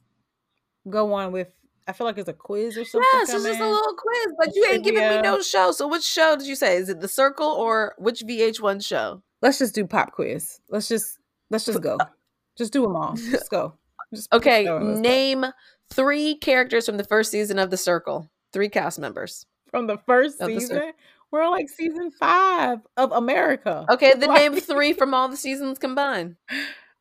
go 0.88 1.12
on 1.12 1.32
with. 1.32 1.48
I 1.86 1.92
feel 1.92 2.06
like 2.06 2.18
it's 2.18 2.28
a 2.28 2.32
quiz 2.32 2.76
or 2.78 2.84
something. 2.84 3.08
Yes, 3.14 3.32
it's 3.34 3.44
just 3.44 3.60
a 3.60 3.68
little 3.68 3.94
quiz, 3.96 4.34
but 4.38 4.54
you 4.54 4.66
ain't 4.70 4.84
giving 4.84 5.08
me 5.08 5.20
no 5.22 5.40
show. 5.42 5.72
So 5.72 5.88
which 5.88 6.04
show 6.04 6.36
did 6.36 6.46
you 6.46 6.54
say? 6.54 6.76
Is 6.76 6.88
it 6.88 7.00
The 7.00 7.08
Circle 7.08 7.48
or 7.48 7.94
which 7.98 8.20
VH1 8.22 8.84
show? 8.84 9.22
Let's 9.42 9.58
just 9.58 9.74
do 9.74 9.86
pop 9.86 10.12
quiz. 10.12 10.60
Let's 10.68 10.88
just 10.88 11.18
let's 11.50 11.64
just 11.64 11.80
go. 11.80 11.96
Uh, 11.98 12.06
just 12.56 12.72
do 12.72 12.82
them 12.82 12.94
all. 12.96 13.14
Let's 13.30 13.48
go. 13.48 13.74
Just 14.14 14.32
Okay, 14.32 14.68
let's 14.68 14.82
go. 14.96 15.00
name 15.00 15.46
three 15.90 16.34
characters 16.34 16.84
from 16.84 16.96
the 16.96 17.04
first 17.04 17.30
season 17.30 17.60
of 17.60 17.70
The 17.70 17.76
Circle. 17.76 18.28
Three 18.52 18.68
cast 18.68 18.98
members. 18.98 19.46
from 19.70 19.86
the 19.86 19.98
first 19.98 20.38
season. 20.44 20.90
We're 21.30 21.42
on 21.42 21.52
like 21.52 21.68
season 21.68 22.10
five 22.10 22.80
of 22.96 23.12
America. 23.12 23.86
Okay, 23.90 24.14
Like- 24.18 24.30
name 24.52 24.56
three 24.60 24.92
from 24.92 25.14
all 25.14 25.28
the 25.28 25.36
seasons 25.36 25.78
combined. 25.78 26.36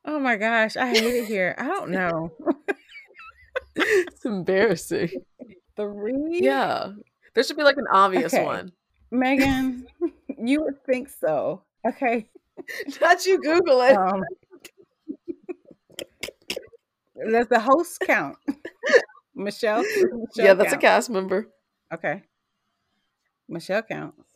Oh 0.06 0.20
my 0.20 0.36
gosh, 0.38 0.78
I 0.78 0.88
hate 0.88 1.04
it 1.04 1.26
here. 1.26 1.56
I 1.58 1.66
don't 1.68 1.92
know. 1.92 2.32
It's 3.76 4.26
embarrassing. 4.26 5.10
Three? 5.78 6.40
Yeah. 6.42 6.92
There 7.34 7.44
should 7.44 7.56
be 7.56 7.64
like 7.64 7.78
an 7.78 7.88
obvious 7.92 8.34
Okay. 8.34 8.44
one. 8.44 8.74
Megan, 9.12 9.88
you 10.38 10.62
would 10.64 10.84
think 10.86 11.10
so. 11.10 11.64
Okay. 11.88 12.30
Not 13.00 13.26
you 13.26 13.40
Google 13.42 13.82
it. 13.82 13.96
Um, 13.96 14.24
does 17.32 17.48
the 17.48 17.60
host 17.60 18.00
count? 18.02 18.38
Michelle? 19.36 19.82
Michelle 19.84 20.28
yeah, 20.36 20.54
that's 20.54 20.72
count? 20.72 20.84
a 20.84 20.86
cast 20.86 21.10
member. 21.10 21.48
Okay. 21.94 22.24
Michelle 23.50 23.82
counts. 23.82 24.30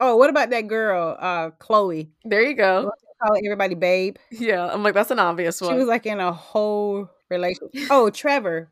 Oh, 0.00 0.16
what 0.16 0.30
about 0.30 0.50
that 0.50 0.68
girl, 0.68 1.16
uh, 1.18 1.50
Chloe? 1.58 2.10
There 2.24 2.42
you 2.42 2.54
go. 2.54 2.90
Calling 3.22 3.44
everybody 3.44 3.74
babe. 3.74 4.16
Yeah, 4.30 4.72
I'm 4.72 4.84
like, 4.84 4.94
that's 4.94 5.10
an 5.10 5.18
obvious 5.18 5.60
one. 5.60 5.72
She 5.72 5.78
was 5.78 5.88
like 5.88 6.06
in 6.06 6.20
a 6.20 6.32
whole 6.32 7.10
relationship. 7.30 7.88
Oh, 7.90 8.10
Trevor. 8.10 8.70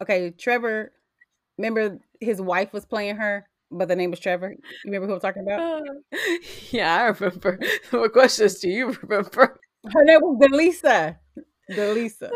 Okay, 0.00 0.30
Trevor. 0.30 0.92
Remember 1.58 1.98
his 2.20 2.40
wife 2.40 2.72
was 2.72 2.84
playing 2.84 3.16
her, 3.16 3.44
but 3.72 3.88
the 3.88 3.96
name 3.96 4.10
was 4.10 4.20
Trevor. 4.20 4.50
You 4.52 4.58
remember 4.84 5.08
who 5.08 5.14
I'm 5.14 5.20
talking 5.20 5.42
about? 5.42 5.82
yeah, 6.70 6.94
I 6.94 7.06
remember. 7.06 7.58
what 7.90 8.12
questions 8.12 8.60
do 8.60 8.68
you 8.68 8.96
remember? 9.02 9.60
Her 9.92 10.04
name 10.04 10.20
was 10.20 10.48
DeLeesa. 10.48 11.16
DeLeesa. 11.70 12.30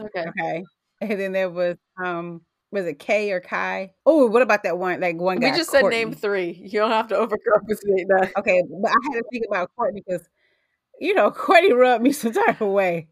okay. 0.00 0.26
Okay. 0.28 0.64
And 1.00 1.18
then 1.18 1.32
there 1.32 1.50
was 1.50 1.76
um 2.02 2.42
was 2.72 2.86
it 2.86 2.98
K 2.98 3.32
or 3.32 3.40
Kai? 3.40 3.92
Oh, 4.06 4.26
what 4.26 4.42
about 4.42 4.62
that 4.64 4.78
one 4.78 5.00
like 5.00 5.16
one 5.20 5.38
guy? 5.40 5.50
We 5.50 5.56
just 5.56 5.70
said 5.70 5.84
name 5.86 6.12
three. 6.12 6.52
You 6.64 6.80
don't 6.80 6.90
have 6.90 7.08
to 7.08 7.14
overcompensate 7.16 8.06
that. 8.08 8.32
Okay, 8.38 8.62
but 8.82 8.90
I 8.90 8.94
had 9.04 9.18
to 9.18 9.24
think 9.30 9.44
about 9.48 9.70
Courtney 9.76 10.02
because 10.06 10.28
you 11.00 11.14
know 11.14 11.30
Courtney 11.32 11.72
rubbed 11.72 12.02
me 12.04 12.12
some 12.12 12.32
type 12.32 12.60
of 12.60 12.68
way. 12.68 13.08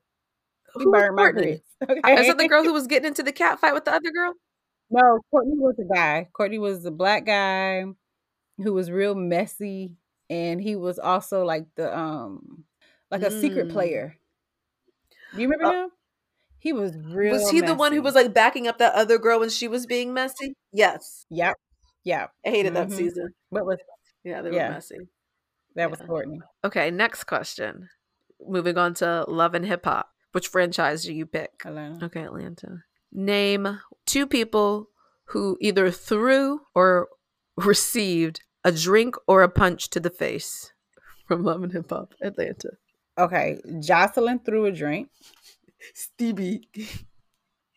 She 0.78 0.84
Who's 0.84 0.92
burned 0.92 1.16
my 1.16 1.22
Courtney? 1.22 1.42
grits. 1.42 1.62
Okay. 1.90 2.20
Is 2.20 2.26
that 2.26 2.38
the 2.38 2.48
girl 2.48 2.64
who 2.64 2.72
was 2.72 2.88
getting 2.88 3.06
into 3.06 3.22
the 3.22 3.30
cat 3.32 3.60
fight 3.60 3.72
with 3.72 3.84
the 3.84 3.92
other 3.94 4.10
girl? 4.10 4.32
No, 4.90 5.20
Courtney 5.30 5.54
was 5.56 5.76
a 5.78 5.84
guy. 5.94 6.28
Courtney 6.32 6.58
was 6.58 6.84
a 6.84 6.90
black 6.90 7.24
guy. 7.24 7.84
who 8.62 8.72
was 8.72 8.90
real 8.90 9.14
messy, 9.14 9.92
and 10.28 10.60
he 10.60 10.74
was 10.76 10.98
also 10.98 11.44
like 11.44 11.66
the 11.76 11.96
um 11.96 12.64
like 13.10 13.22
a 13.22 13.30
secret 13.30 13.68
Mm. 13.68 13.72
player. 13.72 14.16
Do 15.34 15.40
you 15.42 15.48
remember 15.48 15.66
Oh. 15.76 15.84
him? 15.84 15.90
He 16.60 16.72
was 16.72 16.96
real. 16.96 17.34
was 17.34 17.50
he 17.50 17.60
the 17.60 17.74
one 17.74 17.92
who 17.92 18.02
was 18.02 18.14
like 18.14 18.34
backing 18.34 18.66
up 18.66 18.78
that 18.78 18.94
other 18.94 19.18
girl 19.18 19.40
when 19.40 19.48
she 19.50 19.68
was 19.68 19.86
being 19.86 20.12
messy? 20.12 20.54
Yes. 20.72 21.24
Yep. 21.30 21.56
Yeah. 22.04 22.26
I 22.44 22.48
hated 22.50 22.74
that 22.74 22.88
Mhm. 22.88 22.96
season. 22.96 23.34
But 23.50 23.64
was 23.66 23.78
Yeah, 24.24 24.42
they 24.42 24.50
Yeah. 24.52 24.68
were 24.68 24.74
messy. 24.74 25.08
that? 25.76 25.90
Was 25.90 26.00
Yeah. 26.00 26.06
Courtney. 26.06 26.40
Okay, 26.64 26.90
next 26.90 27.24
question. 27.24 27.88
Moving 28.40 28.76
on 28.78 28.94
to 28.94 29.24
Love 29.28 29.54
and 29.54 29.64
Hip 29.64 29.84
Hop. 29.84 30.10
Which 30.32 30.48
franchise 30.48 31.04
do 31.04 31.12
you 31.14 31.24
pick? 31.26 31.62
Atlanta. 31.64 32.04
Okay, 32.06 32.22
Atlanta. 32.24 32.82
Name 33.12 33.80
two 34.04 34.26
people 34.26 34.90
who 35.26 35.56
either 35.60 35.90
threw 35.90 36.62
or 36.74 37.08
received 37.56 38.40
a 38.64 38.72
drink 38.72 39.14
or 39.26 39.42
a 39.42 39.48
punch 39.48 39.88
to 39.90 40.00
the 40.00 40.10
face 40.10 40.72
from 41.26 41.44
Love 41.44 41.62
and 41.62 41.72
Hip 41.72 41.90
Hop 41.90 42.12
Atlanta. 42.20 42.70
Okay, 43.16 43.60
Joseline 43.66 44.44
threw 44.44 44.66
a 44.66 44.72
drink. 44.72 45.10
Stevie. 45.94 46.68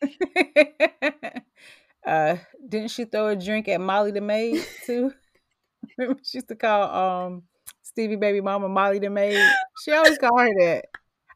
uh, 2.05 2.36
didn't 2.67 2.91
she 2.91 3.05
throw 3.05 3.27
a 3.29 3.36
drink 3.36 3.67
at 3.67 3.81
Molly 3.81 4.12
the 4.12 4.22
maid 4.22 4.65
too? 4.86 5.13
Remember 5.98 6.20
she 6.24 6.38
used 6.38 6.48
to 6.48 6.55
call 6.55 7.25
um 7.25 7.43
Stevie 7.81 8.15
baby 8.15 8.41
mama 8.41 8.70
Molly 8.70 9.00
the 9.00 9.10
maid. 9.10 9.43
She 9.84 9.91
always 9.91 10.17
called 10.17 10.39
her 10.39 10.53
that. 10.60 10.86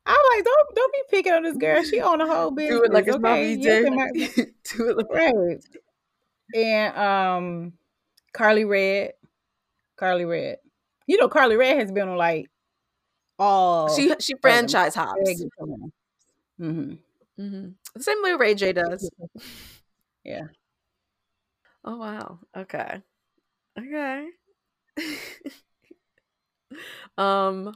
I'm 0.07 0.17
like, 0.35 0.45
don't 0.45 0.75
don't 0.75 0.93
be 0.93 0.99
picking 1.09 1.33
on 1.33 1.43
this 1.43 1.57
girl. 1.57 1.83
She 1.83 1.99
on 1.99 2.21
a 2.21 2.27
whole 2.27 2.51
business. 2.51 2.77
Do 2.79 2.83
it 2.83 2.93
like 2.93 3.07
it's 3.07 3.15
okay? 3.17 3.55
Yes, 3.55 4.35
J. 4.35 4.45
Do 4.75 4.89
it 4.89 4.97
like 4.97 5.11
right. 5.11 5.65
And 6.53 6.97
um, 6.97 7.73
Karlie 8.33 8.69
Redd, 8.69 9.13
Karlie 9.99 10.29
Redd. 10.29 10.57
You 11.07 11.17
know, 11.17 11.27
Karlie 11.27 11.57
Redd 11.57 11.77
has 11.77 11.91
been 11.91 12.07
on 12.07 12.17
like 12.17 12.51
all. 13.39 13.95
she 13.95 14.13
she 14.19 14.35
franchise 14.41 14.93
hops. 14.93 15.43
Mm-hmm. 16.59 16.93
Mm-hmm. 17.41 17.67
The 17.95 18.03
same 18.03 18.23
way 18.23 18.33
Ray 18.33 18.55
J 18.55 18.73
does. 18.73 19.09
Yeah. 20.25 20.47
Oh 21.85 21.95
wow. 21.97 22.39
Okay. 22.55 23.01
Okay. 23.79 24.29
um 27.17 27.73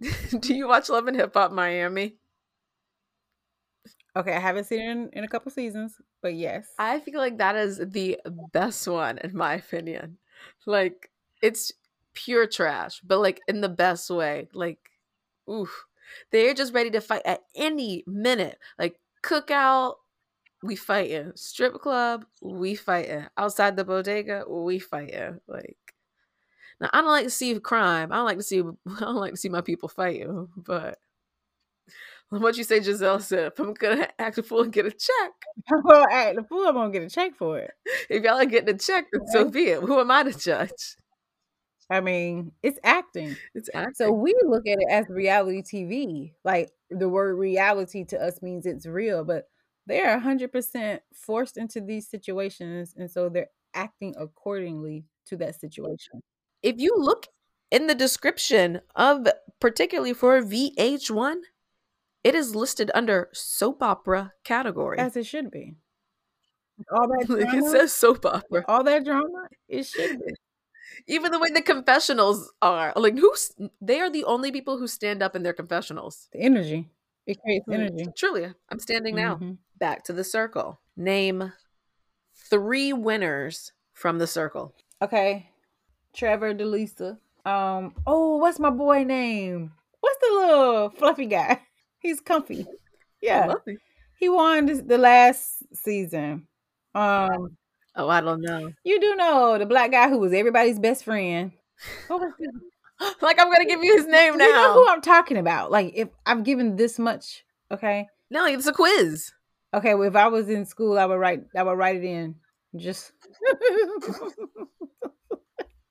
do 0.40 0.54
you 0.54 0.68
watch 0.68 0.88
Love 0.88 1.06
and 1.08 1.16
Hip 1.16 1.34
Hop 1.34 1.52
Miami? 1.52 2.16
Okay, 4.16 4.34
I 4.34 4.40
haven't 4.40 4.64
seen 4.64 4.80
it 4.80 4.90
in, 4.90 5.08
in 5.14 5.24
a 5.24 5.28
couple 5.28 5.50
seasons, 5.50 5.96
but 6.20 6.34
yes. 6.34 6.68
I 6.78 7.00
feel 7.00 7.18
like 7.18 7.38
that 7.38 7.56
is 7.56 7.78
the 7.78 8.18
best 8.52 8.86
one 8.86 9.18
in 9.18 9.34
my 9.36 9.54
opinion. 9.54 10.18
Like 10.66 11.10
it's 11.42 11.72
pure 12.12 12.46
trash, 12.46 13.00
but 13.02 13.20
like 13.20 13.40
in 13.48 13.60
the 13.62 13.68
best 13.70 14.10
way. 14.10 14.48
Like 14.52 14.78
oof. 15.50 15.86
They're 16.30 16.54
just 16.54 16.74
ready 16.74 16.90
to 16.90 17.00
fight 17.00 17.22
at 17.24 17.42
any 17.54 18.04
minute. 18.06 18.58
Like 18.78 18.96
cookout, 19.22 19.94
we 20.62 20.76
fighting. 20.76 21.32
Strip 21.34 21.74
club, 21.74 22.24
we 22.40 22.74
fighting. 22.74 23.26
Outside 23.36 23.76
the 23.76 23.84
bodega, 23.84 24.44
we 24.48 24.78
fighting. 24.78 25.40
Like 25.46 25.76
now 26.80 26.90
I 26.92 27.00
don't 27.00 27.10
like 27.10 27.24
to 27.24 27.30
see 27.30 27.58
crime. 27.60 28.12
I 28.12 28.16
don't 28.16 28.26
like 28.26 28.38
to 28.38 28.42
see 28.42 28.60
I 28.86 29.00
don't 29.00 29.16
like 29.16 29.32
to 29.32 29.38
see 29.38 29.48
my 29.48 29.60
people 29.60 29.88
fighting, 29.88 30.48
but 30.56 30.98
what 32.30 32.56
you 32.56 32.64
say 32.64 32.80
Gizelle 32.80 33.20
said, 33.20 33.48
if 33.52 33.58
I'm 33.58 33.74
gonna 33.74 34.08
act 34.18 34.38
a 34.38 34.42
fool 34.42 34.62
and 34.62 34.72
get 34.72 34.86
a 34.86 34.90
check, 34.90 35.32
I'm 35.72 35.82
gonna 35.82 36.06
act 36.12 36.38
a 36.38 36.42
fool, 36.44 36.66
I'm 36.66 36.74
gonna 36.74 36.90
get 36.90 37.02
a 37.02 37.10
check 37.10 37.34
for 37.36 37.58
it. 37.58 37.72
if 38.08 38.22
y'all 38.22 38.40
are 38.40 38.46
getting 38.46 38.74
a 38.74 38.78
check, 38.78 39.06
then 39.12 39.26
so 39.28 39.50
be 39.50 39.64
it. 39.66 39.80
Who 39.80 40.00
am 40.00 40.10
I 40.10 40.22
to 40.22 40.32
judge? 40.32 40.96
I 41.90 42.00
mean, 42.00 42.52
it's 42.62 42.78
acting. 42.84 43.36
It's 43.54 43.68
acting. 43.74 43.94
So 43.94 44.12
we 44.12 44.34
look 44.44 44.66
at 44.66 44.78
it 44.78 44.88
as 44.90 45.06
reality 45.08 45.62
TV. 45.62 46.32
Like 46.44 46.70
the 46.90 47.08
word 47.08 47.34
reality 47.36 48.04
to 48.06 48.18
us 48.22 48.40
means 48.42 48.66
it's 48.66 48.86
real, 48.86 49.24
but 49.24 49.48
they're 49.86 50.18
100% 50.18 51.00
forced 51.14 51.56
into 51.56 51.80
these 51.80 52.08
situations. 52.08 52.94
And 52.96 53.10
so 53.10 53.28
they're 53.28 53.50
acting 53.74 54.14
accordingly 54.18 55.04
to 55.26 55.36
that 55.36 55.60
situation. 55.60 56.20
if 56.62 56.78
you 56.78 56.94
look 56.96 57.26
in 57.70 57.86
the 57.86 57.94
description 57.94 58.80
of 58.94 59.26
particularly 59.60 60.12
for 60.12 60.42
VH1, 60.42 61.36
it 62.22 62.34
is 62.34 62.54
listed 62.54 62.90
under 62.94 63.28
soap 63.32 63.82
opera 63.82 64.32
category. 64.44 64.98
As 64.98 65.16
it 65.16 65.26
should 65.26 65.50
be. 65.50 65.74
All 66.92 67.08
that 67.08 67.28
like 67.28 67.54
it 67.54 67.64
says 67.70 67.92
soap 67.92 68.26
opera. 68.26 68.64
all 68.66 68.82
that 68.84 69.04
drama, 69.04 69.46
it 69.68 69.86
should 69.86 70.18
be. 70.18 70.32
Even 71.06 71.32
the 71.32 71.38
way 71.38 71.50
the 71.50 71.62
confessionals 71.62 72.52
are, 72.62 72.92
like 72.96 73.18
who's 73.18 73.52
they 73.80 74.00
are 74.00 74.10
the 74.10 74.24
only 74.24 74.52
people 74.52 74.78
who 74.78 74.86
stand 74.86 75.22
up 75.22 75.34
in 75.36 75.42
their 75.42 75.52
confessionals. 75.52 76.28
The 76.32 76.40
energy. 76.40 76.88
It 77.26 77.40
creates 77.42 77.66
Mm, 77.68 77.74
energy. 77.74 78.06
Truly, 78.16 78.52
I'm 78.70 78.78
standing 78.78 79.14
now. 79.14 79.36
Mhm. 79.36 79.58
Back 79.78 80.04
to 80.04 80.12
the 80.12 80.24
circle. 80.24 80.80
Name 80.96 81.52
three 82.50 82.92
winners 82.92 83.72
from 83.92 84.18
the 84.18 84.26
circle. 84.26 84.74
Okay. 85.00 85.48
Trevor 86.14 86.54
DeLeesa. 86.54 87.18
Um, 87.44 87.94
oh, 88.06 88.36
what's 88.36 88.58
my 88.58 88.70
boy 88.70 89.04
name? 89.04 89.72
What's 90.00 90.18
the 90.20 90.34
little 90.34 90.90
fluffy 90.90 91.26
guy? 91.26 91.62
He's 91.98 92.20
comfy. 92.20 92.66
Yeah. 93.20 93.52
He 94.18 94.28
won 94.28 94.66
this, 94.66 94.82
the 94.82 94.98
last 94.98 95.62
season. 95.74 96.46
Um, 96.94 97.56
Oh, 97.94 98.08
I 98.08 98.20
don't 98.20 98.40
know. 98.40 98.72
you 98.84 99.00
do 99.00 99.14
know 99.16 99.58
the 99.58 99.66
black 99.66 99.90
guy 99.92 100.08
who 100.08 100.18
was 100.18 100.32
everybody's 100.32 100.78
best 100.78 101.04
friend. 101.04 101.52
His- 102.08 102.50
like 103.22 103.40
I'm 103.40 103.50
gonna 103.52 103.66
give 103.66 103.82
you 103.82 103.96
his 103.96 104.06
name 104.06 104.34
You 104.34 104.38
know 104.38 104.46
now. 104.50 104.72
who 104.74 104.88
I'm 104.88 105.00
talking 105.02 105.36
about. 105.36 105.70
Like 105.70 105.92
if 105.94 106.08
I've 106.24 106.44
given 106.44 106.76
this 106.76 106.98
much, 106.98 107.44
okay. 107.70 108.06
no, 108.30 108.46
it's 108.46 108.66
a 108.66 108.72
quiz. 108.72 109.32
Okay, 109.74 109.94
well 109.94 110.08
if 110.08 110.16
I 110.16 110.28
was 110.28 110.48
in 110.48 110.64
school, 110.66 110.98
I 110.98 111.06
would 111.06 111.18
write 111.18 111.42
I 111.56 111.62
would 111.62 111.76
write 111.78 111.96
it 111.96 112.04
in. 112.04 112.36
Just 112.76 113.12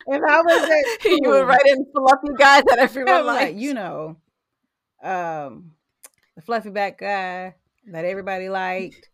if 0.08 0.22
I 0.28 0.42
was 0.42 0.70
at 0.70 1.06
you 1.06 1.20
would 1.26 1.38
school. 1.38 1.44
write 1.44 1.66
in 1.66 1.86
fluffy 1.94 2.28
guy 2.38 2.62
that 2.62 2.80
everyone 2.80 3.14
was 3.14 3.26
like, 3.26 3.56
you 3.58 3.74
know, 3.74 4.18
um, 5.04 5.72
the 6.36 6.42
fluffy 6.42 6.70
back 6.70 7.00
guy 7.00 7.56
that 7.88 8.06
everybody 8.06 8.50
liked. 8.50 9.10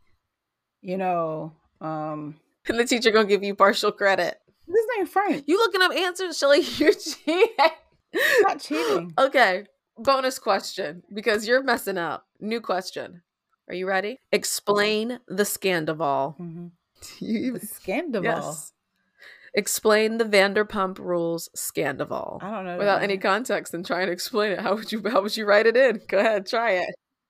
You 0.81 0.97
know, 0.97 1.53
um, 1.81 2.35
and 2.69 2.79
the 2.79 2.85
teacher 2.85 3.11
gonna 3.11 3.27
give 3.27 3.43
you 3.43 3.55
partial 3.55 3.91
credit. 3.91 4.35
his 4.67 4.85
name 4.97 5.05
Frank. 5.07 5.43
You 5.47 5.57
looking 5.57 5.81
up 5.81 5.91
answers, 5.93 6.39
Shelli? 6.39 6.79
You're 6.79 6.93
cheating. 6.93 7.55
Not 8.41 8.59
cheating. 8.59 9.13
Okay, 9.19 9.65
bonus 9.97 10.39
question 10.39 11.03
because 11.13 11.47
you're 11.47 11.63
messing 11.63 11.97
up. 11.97 12.25
New 12.39 12.61
question. 12.61 13.21
Are 13.67 13.75
you 13.75 13.87
ready? 13.87 14.17
Explain 14.31 15.19
the 15.27 15.43
Scandival. 15.43 16.37
Mhm. 16.39 16.71
You 17.19 17.33
The 17.39 17.45
even 17.47 17.59
Scandival. 17.61 18.23
yes. 18.23 18.73
Explain 19.53 20.17
the 20.17 20.25
Vanderpump 20.25 20.99
Rules 20.99 21.49
Scandival. 21.55 22.37
I 22.43 22.51
don't 22.51 22.65
know. 22.65 22.77
Without 22.77 23.01
any 23.01 23.17
context 23.17 23.73
and 23.73 23.85
trying 23.85 24.05
to 24.07 24.11
explain 24.11 24.51
it, 24.51 24.59
how 24.59 24.75
would 24.75 24.91
you 24.91 25.01
how 25.09 25.21
would 25.21 25.35
you 25.35 25.45
write 25.45 25.65
it 25.65 25.75
in? 25.77 26.01
Go 26.07 26.19
ahead, 26.19 26.45
try 26.47 26.71
it. 26.73 26.89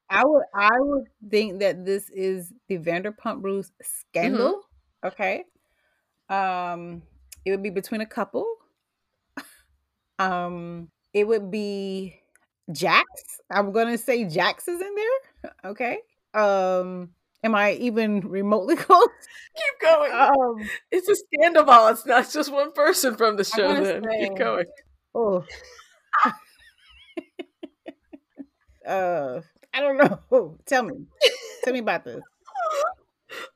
I 0.10 0.23
would 0.26 0.43
I 0.56 0.69
would 0.80 1.06
think 1.30 1.60
that 1.60 1.86
this 1.86 2.10
is 2.10 2.54
the 2.67 2.78
Vanderpump 2.80 3.43
Rules 3.43 3.71
scandal. 3.82 4.62
Okay. 5.04 5.44
Um 6.30 7.04
it 7.46 7.52
would 7.52 7.64
be 7.64 7.70
between 7.70 8.02
a 8.02 8.06
couple. 8.06 8.46
Um 10.20 10.90
it 11.14 11.28
would 11.28 11.52
be 11.52 12.20
Jax. 12.72 13.06
I'm 13.52 13.72
gonna 13.72 13.98
say 13.98 14.26
Jax 14.26 14.68
is 14.68 14.82
in 14.82 14.96
there. 14.96 15.52
Okay. 15.66 16.00
Um 16.34 17.10
am 17.44 17.56
I 17.56 17.74
even 17.74 18.22
remotely 18.22 18.76
close? 18.78 19.08
Keep 19.56 19.82
going. 19.82 20.12
Um 20.12 20.70
it's 20.92 21.08
a 21.10 21.14
Scandival. 21.14 21.92
It's 21.92 22.06
not 22.06 22.30
just 22.32 22.52
one 22.52 22.72
person 22.74 23.16
from 23.16 23.38
the 23.38 23.44
show. 23.44 23.74
Then 23.84 24.04
say- 24.04 24.28
keep 24.30 24.38
going. 24.38 24.66
oh 25.16 25.46
uh 28.88 29.42
I 29.74 29.80
don't 29.82 29.98
know. 29.98 30.58
Tell 30.66 30.84
me. 30.84 31.06
Tell 31.64 31.74
me 31.74 31.80
about 31.80 32.04
this. 32.04 32.22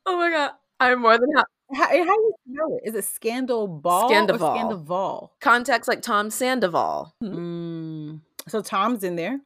Oh 0.05 0.17
my 0.17 0.29
god, 0.29 0.51
I'm 0.81 1.01
more 1.01 1.17
than 1.17 1.29
happy. 1.35 1.47
How, 1.73 1.85
how 1.85 1.93
do 1.93 1.99
you 2.03 2.33
spell 2.53 2.77
it? 2.83 2.89
Is 2.89 2.95
it 2.95 3.05
scandal 3.05 3.67
ball 3.67 4.09
Scandival. 4.11 4.41
or 4.41 4.55
scandival? 4.75 5.29
Context 5.39 5.87
like 5.87 6.01
Tom 6.01 6.29
Sandoval. 6.29 7.13
Mm. 7.23 8.21
So 8.49 8.61
Tom's 8.61 9.03
in 9.03 9.15
there. 9.15 9.39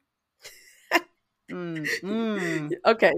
mm, 1.50 1.86
mm. 2.02 2.72
Okay, 2.86 3.12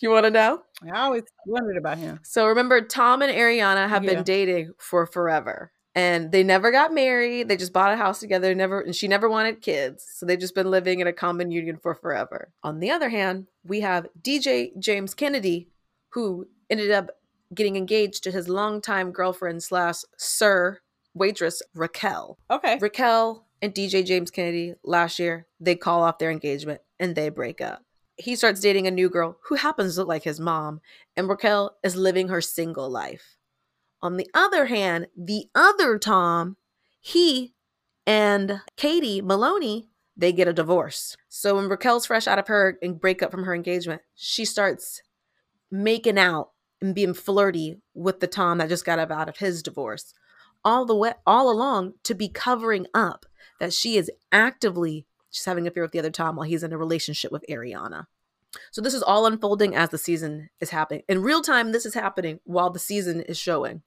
you 0.00 0.10
want 0.10 0.24
to 0.24 0.30
know? 0.30 0.62
I 0.94 1.00
always 1.00 1.24
wondered 1.46 1.76
about 1.76 1.98
him. 1.98 2.20
So 2.22 2.46
remember, 2.46 2.80
Tom 2.80 3.22
and 3.22 3.32
Ariana 3.32 3.88
have 3.88 4.04
Yeah. 4.04 4.14
been 4.14 4.24
dating 4.24 4.72
for 4.78 5.04
forever, 5.06 5.72
and 5.94 6.32
they 6.32 6.42
never 6.42 6.70
got 6.70 6.94
married. 6.94 7.48
They 7.48 7.56
just 7.56 7.72
bought 7.72 7.92
a 7.92 7.96
house 7.96 8.20
together. 8.20 8.54
Never, 8.54 8.80
and 8.80 8.94
she 8.94 9.08
never 9.08 9.28
wanted 9.28 9.60
kids, 9.60 10.06
so 10.14 10.24
they've 10.24 10.38
just 10.38 10.54
been 10.54 10.70
living 10.70 11.00
in 11.00 11.06
a 11.06 11.12
common 11.12 11.50
union 11.50 11.76
for 11.82 11.94
forever. 11.94 12.52
On 12.62 12.78
the 12.80 12.90
other 12.90 13.08
hand, 13.10 13.48
we 13.64 13.80
have 13.80 14.06
DJ 14.22 14.70
James 14.78 15.12
Kennedy, 15.12 15.68
who 16.10 16.46
ended 16.70 16.90
up 16.90 17.10
getting 17.54 17.76
engaged 17.76 18.22
to 18.24 18.30
his 18.30 18.48
longtime 18.48 19.12
girlfriend 19.12 19.62
slash 19.62 20.02
SUR 20.16 20.80
waitress 21.14 21.62
Raquel. 21.74 22.38
Okay. 22.50 22.78
Raquel 22.80 23.46
and 23.62 23.74
DJ 23.74 24.04
James 24.04 24.30
Kennedy 24.30 24.74
last 24.84 25.18
year, 25.18 25.46
they 25.60 25.76
call 25.76 26.02
off 26.02 26.18
their 26.18 26.30
engagement 26.30 26.80
and 26.98 27.14
they 27.14 27.28
break 27.28 27.60
up. 27.60 27.82
He 28.16 28.36
starts 28.36 28.60
dating 28.60 28.86
a 28.86 28.92
new 28.92 29.08
girl 29.08 29.38
who 29.48 29.56
happens 29.56 29.94
to 29.94 30.00
look 30.00 30.08
like 30.08 30.22
his 30.22 30.38
mom, 30.38 30.80
and 31.16 31.28
Raquel 31.28 31.76
is 31.82 31.96
living 31.96 32.28
her 32.28 32.40
single 32.40 32.88
life. 32.88 33.36
On 34.02 34.16
the 34.16 34.28
other 34.34 34.66
hand, 34.66 35.08
the 35.16 35.46
other 35.54 35.98
Tom, 35.98 36.56
he 37.00 37.54
and 38.06 38.60
Katie 38.76 39.20
Maloney, 39.20 39.88
they 40.16 40.32
get 40.32 40.46
a 40.46 40.52
divorce. 40.52 41.16
So 41.28 41.56
when 41.56 41.68
Raquel's 41.68 42.06
fresh 42.06 42.28
out 42.28 42.38
of 42.38 42.46
her 42.46 42.78
and 42.82 43.00
break 43.00 43.22
up 43.22 43.32
from 43.32 43.44
her 43.44 43.54
engagement, 43.54 44.02
she 44.14 44.44
starts 44.44 45.02
making 45.70 46.18
out 46.18 46.50
and 46.80 46.94
being 46.94 47.14
flirty 47.14 47.80
with 47.94 48.20
the 48.20 48.26
Tom 48.26 48.58
that 48.58 48.68
just 48.68 48.84
got 48.84 48.98
out 48.98 49.28
of 49.28 49.38
his 49.38 49.62
divorce. 49.62 50.12
All 50.64 50.84
the 50.84 50.96
way 50.96 51.12
all 51.26 51.50
along 51.50 51.94
to 52.04 52.14
be 52.14 52.28
covering 52.28 52.86
up 52.94 53.26
that 53.60 53.72
she 53.72 53.96
is 53.96 54.10
actively 54.32 55.06
just 55.30 55.46
having 55.46 55.64
an 55.64 55.68
affair 55.68 55.82
with 55.82 55.92
the 55.92 55.98
other 55.98 56.10
Tom 56.10 56.36
while 56.36 56.46
he's 56.46 56.62
in 56.62 56.72
a 56.72 56.78
relationship 56.78 57.30
with 57.32 57.44
Ariana. 57.50 58.06
So 58.70 58.80
this 58.80 58.94
is 58.94 59.02
all 59.02 59.26
unfolding 59.26 59.74
as 59.74 59.90
the 59.90 59.98
season 59.98 60.48
is 60.60 60.70
happening. 60.70 61.02
In 61.08 61.22
real 61.22 61.42
time, 61.42 61.72
this 61.72 61.84
is 61.84 61.94
happening 61.94 62.40
while 62.44 62.70
the 62.70 62.78
season 62.78 63.20
is 63.22 63.36
showing. 63.36 63.82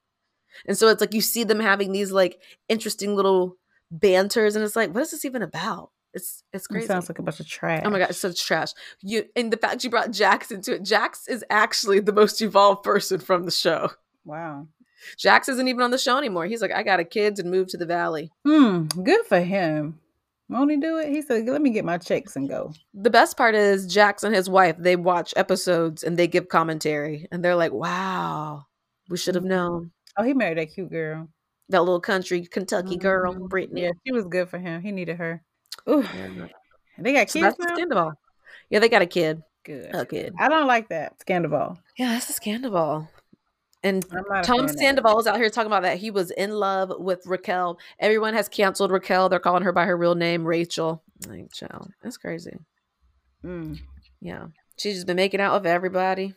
And 0.66 0.76
so 0.76 0.88
it's 0.88 1.00
like 1.00 1.14
you 1.14 1.20
see 1.20 1.44
them 1.44 1.60
having 1.60 1.92
these 1.92 2.12
like 2.12 2.40
interesting 2.68 3.14
little 3.14 3.56
banters, 3.90 4.56
and 4.56 4.64
it's 4.64 4.76
like, 4.76 4.94
what 4.94 5.02
is 5.02 5.10
this 5.10 5.24
even 5.24 5.42
about? 5.42 5.90
It's 6.14 6.42
it's 6.52 6.64
It 6.64 6.68
crazy. 6.68 6.86
sounds 6.86 7.08
like 7.08 7.18
a 7.18 7.22
bunch 7.22 7.40
of 7.40 7.46
trash. 7.46 7.82
Oh 7.84 7.90
my 7.90 7.98
god, 7.98 8.10
it's 8.10 8.18
such 8.18 8.44
trash. 8.44 8.72
You 9.02 9.24
and 9.36 9.52
the 9.52 9.56
fact 9.56 9.84
you 9.84 9.90
brought 9.90 10.10
Jax 10.10 10.50
into 10.50 10.74
it. 10.74 10.82
Jax 10.82 11.28
is 11.28 11.44
actually 11.50 12.00
the 12.00 12.12
most 12.12 12.40
evolved 12.40 12.82
person 12.82 13.20
from 13.20 13.44
the 13.44 13.50
show. 13.50 13.90
Wow. 14.24 14.68
Jax 15.16 15.48
isn't 15.48 15.68
even 15.68 15.82
on 15.82 15.90
the 15.90 15.98
show 15.98 16.18
anymore. 16.18 16.46
He's 16.46 16.60
like, 16.60 16.72
I 16.72 16.82
got 16.82 16.98
a 17.00 17.04
kids 17.04 17.38
and 17.38 17.50
moved 17.50 17.70
to 17.70 17.76
the 17.76 17.86
valley. 17.86 18.30
Hmm. 18.44 18.84
Good 18.86 19.24
for 19.26 19.40
him. 19.40 20.00
Won't 20.50 20.70
he 20.70 20.76
do 20.78 20.96
it? 20.98 21.10
He 21.10 21.20
said, 21.22 21.46
"Let 21.46 21.60
me 21.60 21.70
get 21.70 21.84
my 21.84 21.98
checks 21.98 22.34
and 22.34 22.48
go." 22.48 22.72
The 22.94 23.10
best 23.10 23.36
part 23.36 23.54
is 23.54 23.86
Jax 23.86 24.22
and 24.24 24.34
his 24.34 24.48
wife, 24.48 24.76
they 24.78 24.96
watch 24.96 25.34
episodes 25.36 26.02
and 26.02 26.16
they 26.16 26.26
give 26.26 26.48
commentary 26.48 27.28
and 27.30 27.44
they're 27.44 27.54
like, 27.54 27.72
Wow, 27.72 28.64
we 29.10 29.18
should 29.18 29.34
have 29.34 29.44
known. 29.44 29.90
Oh, 30.16 30.22
he 30.24 30.32
married 30.32 30.56
that 30.58 30.72
cute 30.72 30.90
girl. 30.90 31.28
That 31.68 31.80
little 31.82 32.00
country 32.00 32.46
Kentucky 32.46 32.96
girl, 32.96 33.34
Mhm. 33.34 33.48
Brittany. 33.50 33.82
Yeah, 33.82 33.90
she 34.06 34.12
was 34.12 34.24
good 34.24 34.48
for 34.48 34.58
him. 34.58 34.80
He 34.80 34.90
needed 34.90 35.18
her. 35.18 35.42
Ooh, 35.88 36.02
Yeah. 36.02 36.46
they 36.98 37.12
got 37.12 37.30
So 37.30 37.40
kids 37.40 37.56
that's 37.58 37.80
a 37.80 37.86
now. 37.86 38.12
Yeah, 38.70 38.78
they 38.80 38.88
got 38.88 39.02
a 39.02 39.06
kid. 39.06 39.42
Good. 39.64 39.94
A 39.94 40.06
kid. 40.06 40.34
I 40.38 40.48
don't 40.48 40.66
like 40.66 40.88
that 40.88 41.20
scandal. 41.20 41.78
Yeah, 41.96 42.08
that's 42.12 42.30
a 42.30 42.32
scandal. 42.32 43.08
And 43.82 44.04
I'm 44.10 44.24
not 44.28 44.44
a 44.44 44.46
Tom 44.46 44.66
fan. 44.66 44.76
Sandoval 44.76 45.20
is 45.20 45.26
out 45.26 45.36
here 45.36 45.50
talking 45.50 45.68
about 45.68 45.82
that 45.82 45.98
he 45.98 46.10
was 46.10 46.30
in 46.32 46.50
love 46.50 46.92
with 46.98 47.24
Raquel. 47.26 47.78
Everyone 48.00 48.34
has 48.34 48.48
canceled 48.48 48.90
Raquel. 48.90 49.28
They're 49.28 49.38
calling 49.38 49.62
her 49.62 49.72
by 49.72 49.84
her 49.84 49.96
real 49.96 50.14
name, 50.16 50.44
Rachel. 50.44 51.02
Like, 51.28 51.52
child, 51.52 51.92
that's 52.02 52.16
crazy. 52.16 52.56
Mm. 53.44 53.78
Yeah, 54.20 54.46
she's 54.78 54.94
just 54.94 55.06
been 55.06 55.16
making 55.16 55.40
out 55.40 55.54
with 55.54 55.66
everybody 55.66 56.34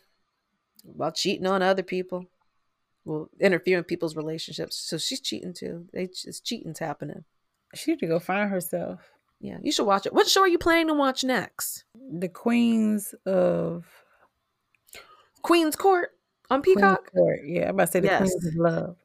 while 0.84 1.12
cheating 1.12 1.48
on 1.48 1.62
other 1.64 1.84
people. 1.84 2.26
Well, 3.06 3.30
interfering 3.40 3.86
people's 3.86 4.16
relationships. 4.16 4.78
So 4.78 5.00
she's 5.00 5.20
cheating 5.20 5.54
too. 5.54 5.88
They 5.92 6.08
just 6.08 6.46
cheating's 6.46 6.78
happening. 6.80 7.24
She 7.74 7.92
need 7.92 8.00
to 8.02 8.08
go 8.08 8.20
find 8.20 8.52
herself. 8.52 9.00
Yeah, 9.42 9.58
you 9.64 9.72
should 9.72 9.86
watch 9.88 10.06
it. 10.06 10.14
What 10.14 10.28
show 10.28 10.42
are 10.42 10.48
you 10.48 10.60
planning 10.60 10.88
to 10.88 10.94
watch 10.94 11.24
next? 11.24 11.84
The 11.96 12.30
queens 12.30 13.16
of 13.26 13.86
Queen's 15.42 15.76
Court 15.76 16.10
on 16.50 16.62
Peacock. 16.62 17.12
Court. 17.12 17.40
Yeah, 17.44 17.64
I'm 17.70 17.76
about 17.76 17.86
to 17.88 17.92
say 17.92 18.00
the 18.02 18.08
Yes. 18.08 18.20
queens 18.20 18.46
of 18.46 18.56
love. 18.56 18.96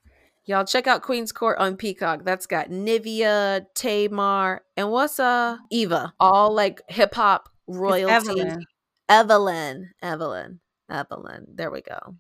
Y'all 0.45 0.65
check 0.65 0.87
out 0.87 1.03
Queen's 1.03 1.33
Court 1.33 1.59
on 1.59 1.77
Peacock. 1.77 2.25
That's 2.25 2.47
got 2.47 2.69
Nivea, 2.69 3.67
Tamar, 3.75 4.63
and 4.77 4.91
what's 4.93 5.19
uh 5.19 5.57
Eva. 5.71 6.13
All 6.21 6.53
like 6.55 6.83
hip 6.89 7.15
hop 7.15 7.49
royalty. 7.67 8.13
Evelyn. 8.13 8.67
Evelyn. 9.09 9.91
Evelyn. 10.03 10.61
Evelyn. 10.91 11.47
There 11.53 11.71
we 11.71 11.81
go. 11.81 12.17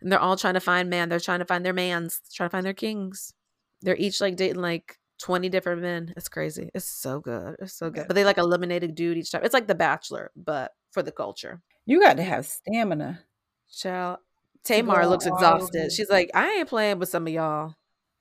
And 0.00 0.10
they're 0.12 0.18
all 0.20 0.36
trying 0.36 0.54
to 0.54 0.60
find 0.60 0.88
man. 0.88 1.08
They're 1.08 1.20
trying 1.20 1.40
to 1.40 1.44
find 1.44 1.64
their 1.64 1.72
mans, 1.74 2.20
trying 2.32 2.48
to 2.48 2.52
find 2.52 2.64
their 2.64 2.72
kings. 2.72 3.34
They're 3.82 3.96
each 3.96 4.20
like 4.20 4.36
dating 4.36 4.62
like 4.62 4.98
20 5.18 5.48
different 5.48 5.82
men. 5.82 6.12
It's 6.16 6.28
crazy. 6.28 6.70
It's 6.74 6.84
so 6.84 7.20
good. 7.20 7.56
It's 7.60 7.72
so 7.74 7.90
good. 7.90 8.06
But 8.06 8.14
they 8.14 8.24
like 8.24 8.38
eliminated 8.38 8.94
dude 8.94 9.18
each 9.18 9.30
time. 9.32 9.42
It's 9.44 9.54
like 9.54 9.66
The 9.66 9.74
Bachelor, 9.74 10.30
but 10.36 10.72
for 10.92 11.02
the 11.02 11.12
culture. 11.12 11.60
You 11.86 12.00
got 12.00 12.16
to 12.18 12.22
have 12.22 12.46
stamina. 12.46 13.20
Child. 13.74 14.18
Tamar 14.64 15.06
looks 15.06 15.26
exhausted. 15.26 15.92
She's 15.92 16.10
like, 16.10 16.30
I 16.34 16.50
ain't 16.50 16.68
playing 16.68 16.98
with 16.98 17.08
some 17.08 17.26
of 17.26 17.32
y'all. 17.32 17.74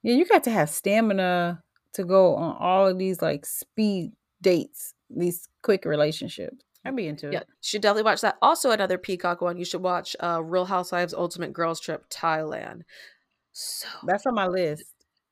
Yeah, 0.03 0.13
you 0.15 0.25
got 0.25 0.43
to 0.45 0.51
have 0.51 0.69
stamina 0.69 1.63
to 1.93 2.03
go 2.05 2.35
on 2.35 2.55
all 2.59 2.87
of 2.87 2.97
these 2.97 3.21
like 3.21 3.45
speed 3.45 4.13
dates, 4.41 4.93
these 5.09 5.47
quick 5.63 5.83
relationships. 5.85 6.63
I'd 6.85 6.95
be 6.95 7.07
into 7.07 7.29
Yeah, 7.31 7.39
it. 7.39 7.47
you 7.49 7.55
should 7.61 7.81
definitely 7.81 8.03
watch 8.03 8.21
that. 8.21 8.37
Also, 8.41 8.71
another 8.71 8.97
Peacock 8.97 9.41
one. 9.41 9.57
You 9.57 9.65
should 9.65 9.81
watch 9.81 10.15
uh, 10.23 10.41
Real 10.41 10.65
Housewives 10.65 11.13
Ultimate 11.13 11.51
Girls 11.51 11.79
Trip 11.81 12.07
Thailand. 12.09 12.83
So 13.51 13.87
That's 14.05 14.25
on 14.25 14.35
my 14.35 14.47
list. 14.47 14.85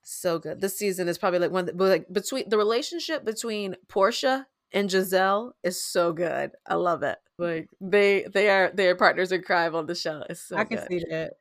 So 0.07 0.37
good. 0.37 0.61
This 0.61 0.77
season 0.77 1.07
is 1.07 1.17
probably 1.17 1.39
like 1.39 1.49
one 1.49 1.65
that, 1.65 1.75
but 1.75 1.89
like 1.89 2.05
between 2.13 2.47
the 2.47 2.57
relationship 2.59 3.25
between 3.25 3.75
Porsha 3.87 4.45
and 4.71 4.87
Gizelle 4.87 5.53
is 5.63 5.83
so 5.83 6.13
good. 6.13 6.51
I 6.67 6.75
love 6.75 7.01
it. 7.01 7.17
Like 7.39 7.69
they 7.81 8.27
they 8.31 8.49
are 8.49 8.71
they 8.71 8.87
are 8.87 8.95
partners 8.95 9.31
in 9.31 9.41
crime 9.41 9.73
on 9.73 9.87
the 9.87 9.95
show. 9.95 10.23
It's 10.29 10.41
so 10.41 10.57
I 10.57 10.63
can 10.63 10.77
good. 10.77 10.87
see 10.87 10.99
that. 11.09 11.33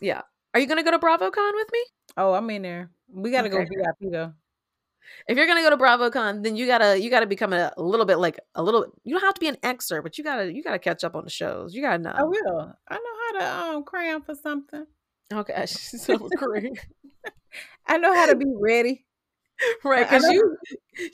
Yeah. 0.00 0.22
Are 0.54 0.60
you 0.60 0.66
gonna 0.68 0.84
go 0.84 0.92
to 0.92 0.98
BravoCon 1.00 1.54
with 1.54 1.68
me? 1.72 1.80
Oh, 2.16 2.34
I'm 2.34 2.48
in 2.50 2.62
there. 2.62 2.90
We 3.12 3.32
got 3.32 3.42
to 3.42 3.48
Okay. 3.48 3.64
go 3.64 3.82
VIP 3.82 4.12
though. 4.12 4.32
If 5.26 5.36
you're 5.36 5.48
gonna 5.48 5.62
go 5.62 5.70
to 5.70 5.76
BravoCon, 5.76 6.44
then 6.44 6.54
you 6.54 6.66
gotta 6.68 7.00
you 7.00 7.10
gotta 7.10 7.26
become 7.26 7.52
a, 7.52 7.72
a 7.76 7.82
little 7.82 8.06
bit 8.06 8.18
like 8.18 8.38
a 8.54 8.62
little. 8.62 8.86
You 9.02 9.14
don't 9.14 9.24
have 9.24 9.34
to 9.34 9.40
be 9.40 9.48
an 9.48 9.56
expert, 9.64 10.02
but 10.02 10.16
you 10.18 10.22
gotta 10.22 10.52
you 10.52 10.62
gotta 10.62 10.78
catch 10.78 11.02
up 11.02 11.16
on 11.16 11.24
the 11.24 11.30
shows. 11.30 11.74
You 11.74 11.82
gotta 11.82 11.98
know. 11.98 12.12
I 12.14 12.22
will. 12.22 12.72
I 12.88 12.94
know 12.94 13.00
how 13.26 13.38
to 13.72 13.76
um 13.76 13.84
cram 13.84 14.22
for 14.22 14.34
something. 14.36 14.86
Okay, 15.32 15.66
so 15.66 16.18
great. 16.36 16.78
I 17.86 17.98
know 17.98 18.14
how 18.14 18.26
to 18.26 18.36
be 18.36 18.52
ready. 18.58 19.04
Right, 19.84 20.08
because 20.08 20.24
you 20.24 20.56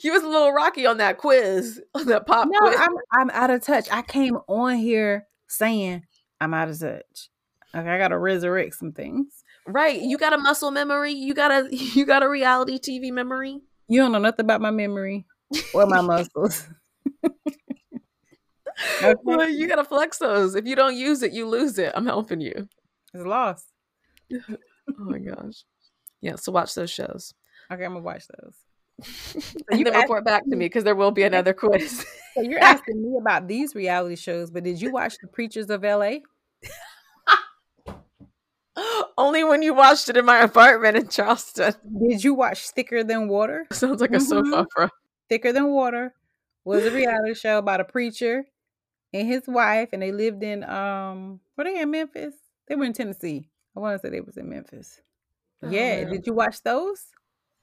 you 0.01 0.11
was 0.11 0.23
a 0.23 0.27
little 0.27 0.51
rocky 0.51 0.85
on 0.85 0.97
that 0.97 1.17
quiz, 1.17 1.79
on 1.93 2.07
that 2.07 2.25
pop 2.25 2.47
No, 2.51 2.59
quiz. 2.59 2.75
I'm 2.79 2.93
I'm 3.11 3.29
out 3.29 3.51
of 3.51 3.63
touch. 3.63 3.87
I 3.91 4.01
came 4.01 4.37
on 4.47 4.77
here 4.77 5.27
saying 5.47 6.03
I'm 6.39 6.53
out 6.53 6.69
of 6.69 6.79
touch. 6.79 7.29
Okay, 7.73 7.87
I 7.87 7.97
gotta 7.97 8.17
resurrect 8.17 8.75
some 8.75 8.91
things. 8.93 9.43
right, 9.67 10.01
you 10.01 10.17
got 10.17 10.33
a 10.33 10.37
muscle 10.37 10.71
memory. 10.71 11.13
You 11.13 11.33
got 11.33 11.51
a 11.51 11.69
you 11.75 12.05
got 12.05 12.23
a 12.23 12.29
reality 12.29 12.79
TV 12.79 13.11
memory. 13.11 13.59
You 13.87 14.01
don't 14.01 14.11
know 14.11 14.19
nothing 14.19 14.45
about 14.45 14.61
my 14.61 14.71
memory 14.71 15.25
or 15.73 15.85
my 15.85 16.01
muscles. 16.01 16.67
Okay. 19.03 19.13
Well, 19.23 19.49
you 19.49 19.67
gotta 19.67 19.83
flex 19.83 20.17
those. 20.17 20.55
If 20.55 20.65
you 20.65 20.75
don't 20.75 20.95
use 20.95 21.21
it, 21.21 21.31
you 21.31 21.47
lose 21.47 21.77
it. 21.77 21.91
I'm 21.95 22.05
helping 22.05 22.41
you. 22.41 22.67
It's 23.13 23.25
lost. 23.25 23.67
Oh 24.99 25.03
my 25.05 25.19
gosh. 25.19 25.63
Yeah, 26.21 26.35
so 26.35 26.51
watch 26.51 26.75
those 26.75 26.91
shows. 26.91 27.33
Okay, 27.71 27.85
I'm 27.85 27.91
gonna 27.93 28.03
watch 28.03 28.25
those. 28.27 28.55
And 29.69 29.79
you 29.79 29.85
then 29.85 29.93
report 29.95 30.25
back 30.25 30.43
to 30.49 30.55
me 30.55 30.65
because 30.65 30.83
there 30.83 30.95
will 30.95 31.11
be 31.11 31.23
another 31.23 31.53
quiz. 31.53 32.05
So 32.33 32.43
you're 32.43 32.63
asking 32.63 33.01
me 33.01 33.17
about 33.19 33.47
these 33.49 33.75
reality 33.75 34.15
shows, 34.15 34.51
but 34.51 34.63
did 34.63 34.81
you 34.81 34.89
watch 34.91 35.17
The 35.21 35.27
Preachers 35.27 35.69
of 35.69 35.83
LA? 35.83 36.19
Only 39.17 39.43
when 39.43 39.61
you 39.61 39.73
watched 39.73 40.07
it 40.09 40.15
in 40.15 40.23
my 40.25 40.39
apartment 40.39 40.95
in 40.95 41.09
Charleston. 41.09 41.73
Did 42.07 42.23
you 42.23 42.33
watch 42.33 42.69
Thicker 42.69 43.03
Than 43.03 43.27
Water? 43.27 43.67
Sounds 43.71 43.99
like 43.99 44.11
a 44.13 44.19
soap 44.19 44.45
Mhm. 44.45 44.53
opera. 44.53 44.89
Thicker 45.29 45.51
Than 45.51 45.67
Water 45.71 46.15
was 46.63 46.85
a 46.85 46.91
reality 46.91 47.33
show 47.33 47.57
about 47.57 47.81
a 47.81 47.83
preacher 47.83 48.45
and 49.13 49.27
his 49.27 49.45
wife, 49.45 49.89
and 49.91 50.01
they 50.01 50.13
lived 50.13 50.41
in 50.41 50.63
um 50.63 51.41
were 51.57 51.65
they 51.65 51.81
in 51.81 51.91
Memphis? 51.91 52.33
They 52.67 52.75
were 52.75 52.85
in 52.85 52.93
Tennessee. 52.93 53.49
I 53.75 53.79
want 53.79 53.95
to 54.01 54.05
say 54.07 54.11
they 54.11 54.21
was 54.21 54.37
in 54.37 54.49
Memphis. 54.49 55.01
Oh, 55.63 55.69
yeah, 55.69 56.03
man. 56.03 56.11
did 56.13 56.27
you 56.27 56.33
watch 56.33 56.61
those? 56.63 57.05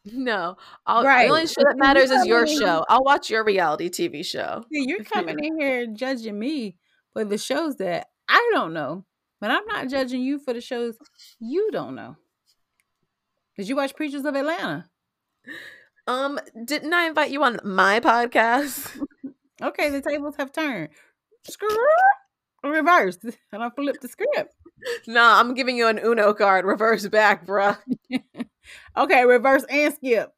No, 0.05 0.57
I'll, 0.87 1.05
Right. 1.05 1.27
the 1.27 1.33
only 1.35 1.47
show 1.47 1.63
that 1.65 1.77
matters 1.77 2.11
is 2.11 2.25
your 2.25 2.47
show. 2.47 2.85
I'll 2.89 3.03
watch 3.03 3.29
your 3.31 3.45
reality 3.45 3.91
TV 3.91 4.25
show. 4.25 4.65
See, 4.73 4.85
you're 4.89 5.05
coming 5.05 5.39
in 5.45 5.59
here 5.61 5.87
judging 5.87 6.39
me 6.39 6.77
for 7.13 7.25
the 7.25 7.37
shows 7.37 7.77
that 7.77 8.07
I 8.29 8.51
don't 8.55 8.73
know, 8.73 9.05
but 9.41 9.51
I'm 9.51 9.67
not 9.67 9.89
judging 9.89 10.23
you 10.23 10.39
for 10.39 10.55
the 10.55 10.61
shows 10.61 10.97
you 11.41 11.71
don't 11.73 11.95
know. 11.95 12.17
Did 13.57 13.69
you 13.69 13.77
watch 13.77 13.95
Preachers 13.97 14.25
of 14.25 14.35
Atlanta? 14.37 14.89
Um, 16.07 16.39
didn't 16.65 16.95
I 16.95 17.07
invite 17.07 17.31
you 17.31 17.43
on 17.43 17.59
my 17.65 18.01
podcast? 18.01 18.99
Okay, 19.61 19.91
the 19.91 20.01
tables 20.01 20.37
have 20.39 20.53
turned. 20.53 20.91
Screw 21.43 21.69
reversed, 22.63 23.25
and 23.53 23.61
I 23.61 23.71
flipped 23.71 24.03
the 24.03 24.07
script. 24.07 24.55
No, 25.07 25.23
I'm 25.23 25.55
giving 25.55 25.77
you 25.77 25.89
an 25.89 25.99
Uno 25.99 26.35
card. 26.35 26.65
Reverse 26.65 27.07
back, 27.09 27.47
bruh. 27.47 27.79
Okay, 28.97 29.25
reverse 29.25 29.65
and 29.71 29.95
skip. 29.95 30.33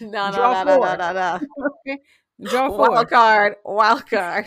No, 0.00 0.30
no, 0.30 0.30
no, 0.30 0.64
no, 0.64 0.76
no, 0.76 0.96
no, 0.96 1.12
no. 1.12 1.40
Okay, 1.88 2.00
draw 2.42 2.68
four. 2.68 2.90
Wild 2.90 3.08
card, 3.08 3.54
wild 3.64 4.06
card. 4.10 4.46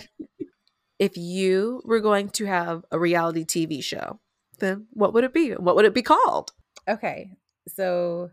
if 1.00 1.18
you 1.18 1.82
were 1.86 2.02
going 2.02 2.30
to 2.30 2.46
have 2.46 2.86
a 2.92 3.00
reality 3.00 3.46
TV 3.46 3.84
show, 3.84 4.20
then 4.60 4.88
what 4.92 5.14
would 5.14 5.24
it 5.24 5.34
be? 5.34 5.52
What 5.54 5.76
would 5.76 5.86
it 5.86 5.94
be 5.94 6.04
called? 6.04 6.52
Okay, 6.88 7.32
so 7.68 8.30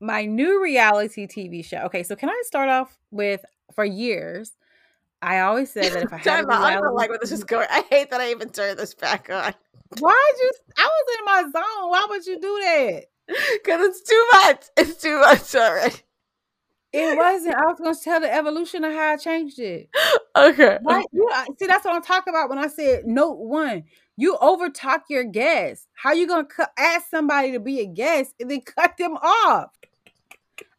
my 0.00 0.24
new 0.24 0.62
reality 0.62 1.26
TV 1.26 1.64
show. 1.64 1.78
Okay, 1.86 2.02
so 2.02 2.16
can 2.16 2.30
I 2.30 2.42
start 2.46 2.68
off 2.68 2.96
with 3.10 3.44
for 3.74 3.84
years? 3.84 4.52
I 5.20 5.40
always 5.40 5.72
said 5.72 5.92
that 5.92 6.04
if 6.04 6.12
I 6.12 6.18
had. 6.18 6.46
I 6.48 6.74
don't 6.74 6.94
like 6.94 7.10
where 7.10 7.18
this 7.18 7.32
is 7.32 7.44
going. 7.44 7.66
I 7.70 7.84
hate 7.90 8.10
that 8.10 8.20
I 8.20 8.30
even 8.30 8.50
turned 8.50 8.78
this 8.78 8.94
back 8.94 9.28
on. 9.30 9.54
Why'd 9.98 10.14
you? 10.40 10.50
I 10.76 10.84
was 10.84 11.18
in 11.18 11.24
my 11.24 11.42
zone. 11.42 11.90
Why 11.90 12.06
would 12.08 12.26
you 12.26 12.40
do 12.40 12.60
that? 12.64 13.04
Because 13.52 13.82
it's 13.82 14.02
too 14.02 14.26
much. 14.32 14.64
It's 14.78 15.02
too 15.02 15.20
much 15.20 15.54
already. 15.54 15.96
It 16.94 17.16
wasn't. 17.18 17.56
I 17.56 17.66
was 17.66 17.78
going 17.78 17.94
to 17.94 18.00
tell 18.00 18.20
the 18.20 18.34
evolution 18.34 18.84
of 18.84 18.94
how 18.94 19.12
I 19.12 19.16
changed 19.16 19.58
it. 19.58 19.90
Okay. 20.36 20.78
You, 21.12 21.28
see, 21.58 21.66
that's 21.66 21.84
what 21.84 21.96
I'm 21.96 22.02
talking 22.02 22.32
about 22.32 22.48
when 22.48 22.58
I 22.58 22.68
said 22.68 23.06
note 23.06 23.38
one. 23.38 23.82
You 24.16 24.36
overtalk 24.40 25.00
your 25.10 25.24
guests. 25.24 25.88
How 25.94 26.12
you 26.12 26.28
going 26.28 26.46
to 26.46 26.70
ask 26.78 27.08
somebody 27.10 27.50
to 27.52 27.60
be 27.60 27.80
a 27.80 27.86
guest 27.86 28.34
and 28.38 28.48
then 28.48 28.60
cut 28.60 28.96
them 28.98 29.16
off? 29.16 29.70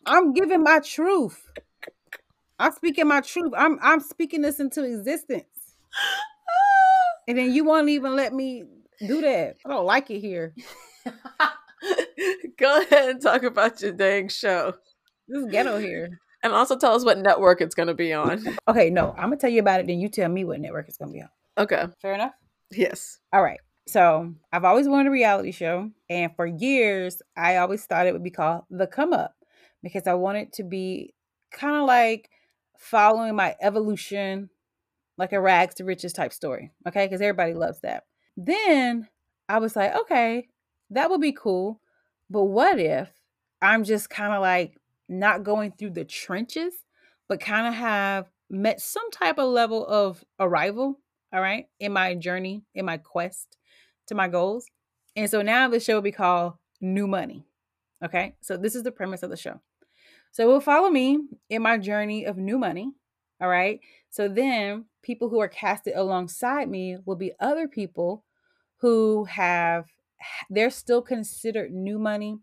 I'm 0.05 0.31
giving 0.31 0.63
my 0.63 0.79
truth. 0.79 1.45
I'm 2.59 2.73
speaking 2.73 3.07
my 3.07 3.21
truth. 3.21 3.53
I'm 3.57 3.79
I'm 3.81 4.01
speaking 4.01 4.41
this 4.41 4.59
into 4.59 4.83
existence. 4.83 5.45
And 7.27 7.37
then 7.37 7.53
you 7.53 7.63
won't 7.63 7.89
even 7.89 8.15
let 8.15 8.33
me 8.33 8.63
do 9.05 9.21
that. 9.21 9.57
I 9.63 9.69
don't 9.69 9.85
like 9.85 10.09
it 10.09 10.19
here. 10.19 10.55
Go 12.57 12.81
ahead 12.81 13.09
and 13.09 13.21
talk 13.21 13.43
about 13.43 13.79
your 13.83 13.91
dang 13.91 14.29
show. 14.29 14.73
This 15.27 15.45
ghetto 15.51 15.77
here. 15.77 16.19
And 16.41 16.53
also 16.53 16.75
tell 16.75 16.95
us 16.95 17.05
what 17.05 17.19
network 17.19 17.61
it's 17.61 17.75
going 17.75 17.87
to 17.87 17.93
be 17.93 18.13
on. 18.13 18.43
Okay, 18.67 18.89
no, 18.89 19.11
I'm 19.11 19.25
gonna 19.25 19.37
tell 19.37 19.51
you 19.51 19.59
about 19.59 19.79
it. 19.79 19.85
Then 19.85 19.99
you 19.99 20.09
tell 20.09 20.27
me 20.27 20.43
what 20.43 20.59
network 20.59 20.87
it's 20.87 20.97
gonna 20.97 21.11
be 21.11 21.21
on. 21.21 21.29
Okay. 21.55 21.85
Fair 22.01 22.15
enough. 22.15 22.33
Yes. 22.71 23.19
All 23.31 23.43
right. 23.43 23.59
So 23.87 24.33
I've 24.51 24.65
always 24.65 24.87
wanted 24.87 25.09
a 25.09 25.11
reality 25.11 25.51
show, 25.51 25.91
and 26.09 26.35
for 26.35 26.47
years 26.47 27.21
I 27.37 27.57
always 27.57 27.85
thought 27.85 28.07
it 28.07 28.13
would 28.13 28.23
be 28.23 28.31
called 28.31 28.63
The 28.71 28.87
Come 28.87 29.13
Up 29.13 29.35
because 29.83 30.07
I 30.07 30.15
wanted 30.15 30.53
to 30.53 30.63
be 30.63 31.13
kind 31.51 31.75
of 31.75 31.85
like 31.85 32.29
following 32.79 33.35
my 33.35 33.55
evolution, 33.61 34.49
like 35.17 35.31
a 35.31 35.39
rags 35.39 35.75
to 35.75 35.83
riches 35.83 36.13
type 36.13 36.33
story. 36.33 36.71
Okay, 36.87 37.05
because 37.05 37.21
everybody 37.21 37.51
mm-hmm. 37.51 37.61
loves 37.61 37.81
that. 37.81 38.05
Then 38.35 39.07
I 39.47 39.59
was 39.59 39.75
like, 39.75 39.95
okay, 39.95 40.47
that 40.89 41.11
would 41.11 41.21
be 41.21 41.33
cool, 41.33 41.79
but 42.29 42.45
what 42.45 42.79
if 42.79 43.11
I'm 43.61 43.83
just 43.83 44.09
kind 44.09 44.33
of 44.33 44.41
like 44.41 44.77
not 45.07 45.43
going 45.43 45.73
through 45.73 45.91
the 45.91 46.05
trenches, 46.05 46.73
but 47.27 47.39
kind 47.39 47.67
of 47.67 47.75
have 47.75 48.31
met 48.49 48.81
some 48.81 49.11
type 49.11 49.37
of 49.37 49.49
level 49.49 49.85
of 49.85 50.23
arrival 50.39 50.99
all 51.31 51.41
right, 51.41 51.67
in 51.79 51.93
my 51.93 52.15
journey, 52.15 52.63
in 52.73 52.85
my 52.85 52.97
quest 52.97 53.57
to 54.07 54.15
my 54.15 54.27
goals. 54.27 54.65
And 55.15 55.29
so 55.29 55.41
now 55.41 55.67
the 55.67 55.79
show 55.79 55.95
will 55.95 56.01
be 56.01 56.11
called 56.11 56.53
New 56.81 57.07
Money. 57.07 57.45
Okay, 58.03 58.35
so 58.41 58.57
this 58.57 58.75
is 58.75 58.83
the 58.83 58.91
premise 58.91 59.23
of 59.23 59.29
the 59.29 59.37
show. 59.37 59.59
So 60.31 60.43
it 60.43 60.47
will 60.47 60.61
follow 60.61 60.89
me 60.89 61.19
in 61.49 61.61
my 61.61 61.77
journey 61.77 62.25
of 62.25 62.37
new 62.37 62.57
money. 62.57 62.91
All 63.41 63.47
right, 63.49 63.79
so 64.09 64.27
then 64.27 64.85
people 65.01 65.29
who 65.29 65.39
are 65.39 65.47
casted 65.47 65.95
alongside 65.95 66.69
me 66.69 66.97
will 67.05 67.15
be 67.15 67.31
other 67.39 67.67
people 67.67 68.25
who 68.77 69.25
have, 69.25 69.85
they're 70.49 70.69
still 70.69 71.01
considered 71.01 71.71
new 71.71 71.97
money 71.97 72.39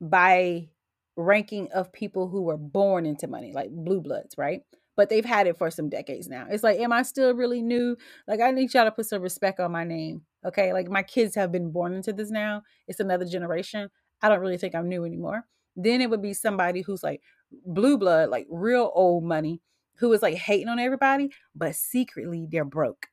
by 0.00 0.68
ranking 1.16 1.68
of 1.72 1.92
people 1.92 2.28
who 2.28 2.42
were 2.42 2.56
born 2.56 3.06
into 3.06 3.28
money, 3.28 3.52
like 3.52 3.70
blue 3.70 4.00
bloods, 4.00 4.36
right? 4.36 4.62
but 4.96 5.08
they've 5.08 5.24
had 5.24 5.46
it 5.46 5.56
for 5.56 5.70
some 5.70 5.88
decades 5.88 6.28
now. 6.28 6.46
It's 6.50 6.62
like, 6.62 6.78
am 6.78 6.92
I 6.92 7.02
still 7.02 7.34
really 7.34 7.62
new? 7.62 7.96
Like, 8.28 8.40
I 8.40 8.50
need 8.50 8.72
y'all 8.74 8.84
to 8.84 8.90
put 8.90 9.06
some 9.06 9.22
respect 9.22 9.60
on 9.60 9.72
my 9.72 9.84
name. 9.84 10.22
Okay. 10.44 10.72
Like, 10.72 10.88
my 10.88 11.02
kids 11.02 11.34
have 11.34 11.50
been 11.52 11.70
born 11.70 11.94
into 11.94 12.12
this 12.12 12.30
now. 12.30 12.62
It's 12.86 13.00
another 13.00 13.24
generation. 13.24 13.88
I 14.20 14.28
don't 14.28 14.40
really 14.40 14.58
think 14.58 14.74
I'm 14.74 14.88
new 14.88 15.04
anymore. 15.04 15.46
Then 15.76 16.00
it 16.00 16.10
would 16.10 16.22
be 16.22 16.34
somebody 16.34 16.82
who's 16.82 17.02
like 17.02 17.22
blue 17.66 17.98
blood, 17.98 18.30
like 18.30 18.46
real 18.50 18.90
old 18.94 19.24
money, 19.24 19.60
who 19.96 20.12
is 20.12 20.22
like 20.22 20.34
hating 20.34 20.68
on 20.68 20.78
everybody, 20.78 21.30
but 21.54 21.74
secretly 21.74 22.46
they're 22.50 22.64
broke. 22.64 23.06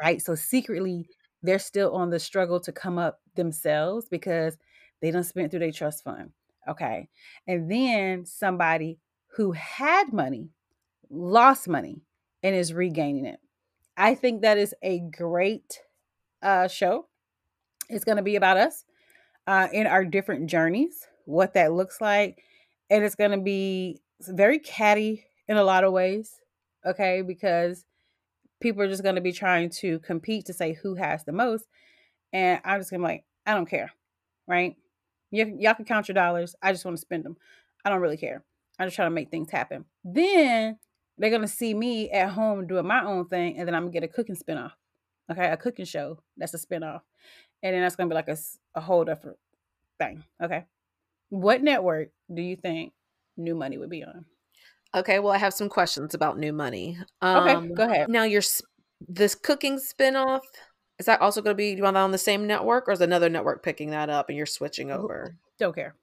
Right. 0.00 0.20
So, 0.20 0.34
secretly, 0.34 1.08
they're 1.42 1.58
still 1.58 1.94
on 1.94 2.10
the 2.10 2.20
struggle 2.20 2.60
to 2.60 2.72
come 2.72 2.98
up 2.98 3.20
themselves 3.34 4.08
because 4.08 4.58
they 5.00 5.10
don't 5.10 5.24
spend 5.24 5.50
through 5.50 5.60
their 5.60 5.72
trust 5.72 6.04
fund. 6.04 6.32
Okay. 6.68 7.08
And 7.46 7.70
then 7.70 8.26
somebody 8.26 8.98
who 9.36 9.52
had 9.52 10.12
money 10.12 10.50
lost 11.10 11.68
money 11.68 12.02
and 12.42 12.54
is 12.54 12.74
regaining 12.74 13.26
it. 13.26 13.38
I 13.96 14.14
think 14.14 14.42
that 14.42 14.58
is 14.58 14.74
a 14.82 15.00
great 15.00 15.80
uh, 16.42 16.68
show. 16.68 17.06
It's 17.88 18.04
going 18.04 18.16
to 18.16 18.22
be 18.22 18.36
about 18.36 18.56
us 18.56 18.84
uh, 19.46 19.68
in 19.72 19.86
our 19.86 20.04
different 20.04 20.50
journeys, 20.50 21.06
what 21.26 21.54
that 21.54 21.72
looks 21.72 22.00
like. 22.00 22.42
And 22.88 23.04
it's 23.04 23.14
going 23.14 23.32
to 23.32 23.38
be 23.38 24.00
very 24.20 24.58
catty 24.58 25.24
in 25.48 25.56
a 25.56 25.64
lot 25.64 25.84
of 25.84 25.92
ways, 25.92 26.40
okay? 26.86 27.22
Because 27.22 27.84
people 28.60 28.82
are 28.82 28.88
just 28.88 29.02
going 29.02 29.16
to 29.16 29.20
be 29.20 29.32
trying 29.32 29.68
to 29.68 29.98
compete 30.00 30.46
to 30.46 30.52
say 30.52 30.72
who 30.72 30.94
has 30.94 31.24
the 31.24 31.32
most. 31.32 31.66
And 32.32 32.60
I'm 32.64 32.80
just 32.80 32.90
going 32.90 33.02
to 33.02 33.06
be 33.06 33.12
like, 33.12 33.24
I 33.44 33.54
don't 33.54 33.68
care, 33.68 33.92
right? 34.48 34.76
Y- 35.30 35.54
y'all 35.58 35.74
can 35.74 35.84
count 35.84 36.08
your 36.08 36.14
dollars. 36.14 36.54
I 36.62 36.72
just 36.72 36.84
want 36.84 36.96
to 36.96 37.00
spend 37.00 37.24
them. 37.24 37.36
I 37.84 37.90
don't 37.90 38.00
really 38.00 38.16
care. 38.16 38.42
I'm 38.78 38.86
just 38.86 38.96
trying 38.96 39.10
to 39.10 39.14
make 39.14 39.30
things 39.30 39.50
happen. 39.50 39.84
Then 40.04 40.78
they're 41.18 41.30
gonna 41.30 41.48
see 41.48 41.74
me 41.74 42.10
at 42.10 42.30
home 42.30 42.66
doing 42.66 42.86
my 42.86 43.02
own 43.04 43.26
thing, 43.26 43.56
and 43.58 43.66
then 43.66 43.74
I'm 43.74 43.84
gonna 43.84 43.92
get 43.92 44.04
a 44.04 44.08
cooking 44.08 44.36
spinoff. 44.36 44.72
Okay, 45.30 45.50
a 45.50 45.56
cooking 45.56 45.84
show 45.86 46.18
that's 46.36 46.54
a 46.54 46.58
spinoff, 46.58 47.00
and 47.62 47.74
then 47.74 47.82
that's 47.82 47.96
gonna 47.96 48.08
be 48.08 48.14
like 48.14 48.28
a, 48.28 48.36
a 48.74 48.80
whole 48.80 49.04
different 49.04 49.38
thing. 49.98 50.24
Okay, 50.42 50.64
what 51.30 51.62
network 51.62 52.10
do 52.32 52.42
you 52.42 52.56
think 52.56 52.92
New 53.36 53.54
Money 53.54 53.78
would 53.78 53.90
be 53.90 54.04
on? 54.04 54.24
Okay. 54.94 55.18
Well, 55.18 55.32
I 55.32 55.38
have 55.38 55.52
some 55.54 55.68
questions 55.68 56.14
about 56.14 56.38
new 56.38 56.52
money. 56.52 56.98
Um, 57.20 57.48
Okay, 57.48 57.74
go 57.74 57.82
ahead. 57.84 58.08
Now, 58.08 58.22
your 58.24 58.42
this 59.08 59.34
cooking 59.34 59.78
spinoff 59.78 60.40
is 60.98 61.04
that 61.06 61.20
also 61.20 61.42
going 61.42 61.52
to 61.52 61.56
be 61.56 61.70
you 61.72 61.82
want 61.82 61.94
that 61.94 62.00
on 62.00 62.12
the 62.12 62.18
same 62.18 62.46
network, 62.46 62.88
or 62.88 62.92
is 62.92 63.00
another 63.02 63.28
network 63.28 63.62
picking 63.62 63.90
that 63.90 64.08
up 64.08 64.28
and 64.28 64.36
you're 64.36 64.46
switching 64.46 64.90
over? 64.90 65.36
Don't 65.58 65.74
care. 65.74 65.94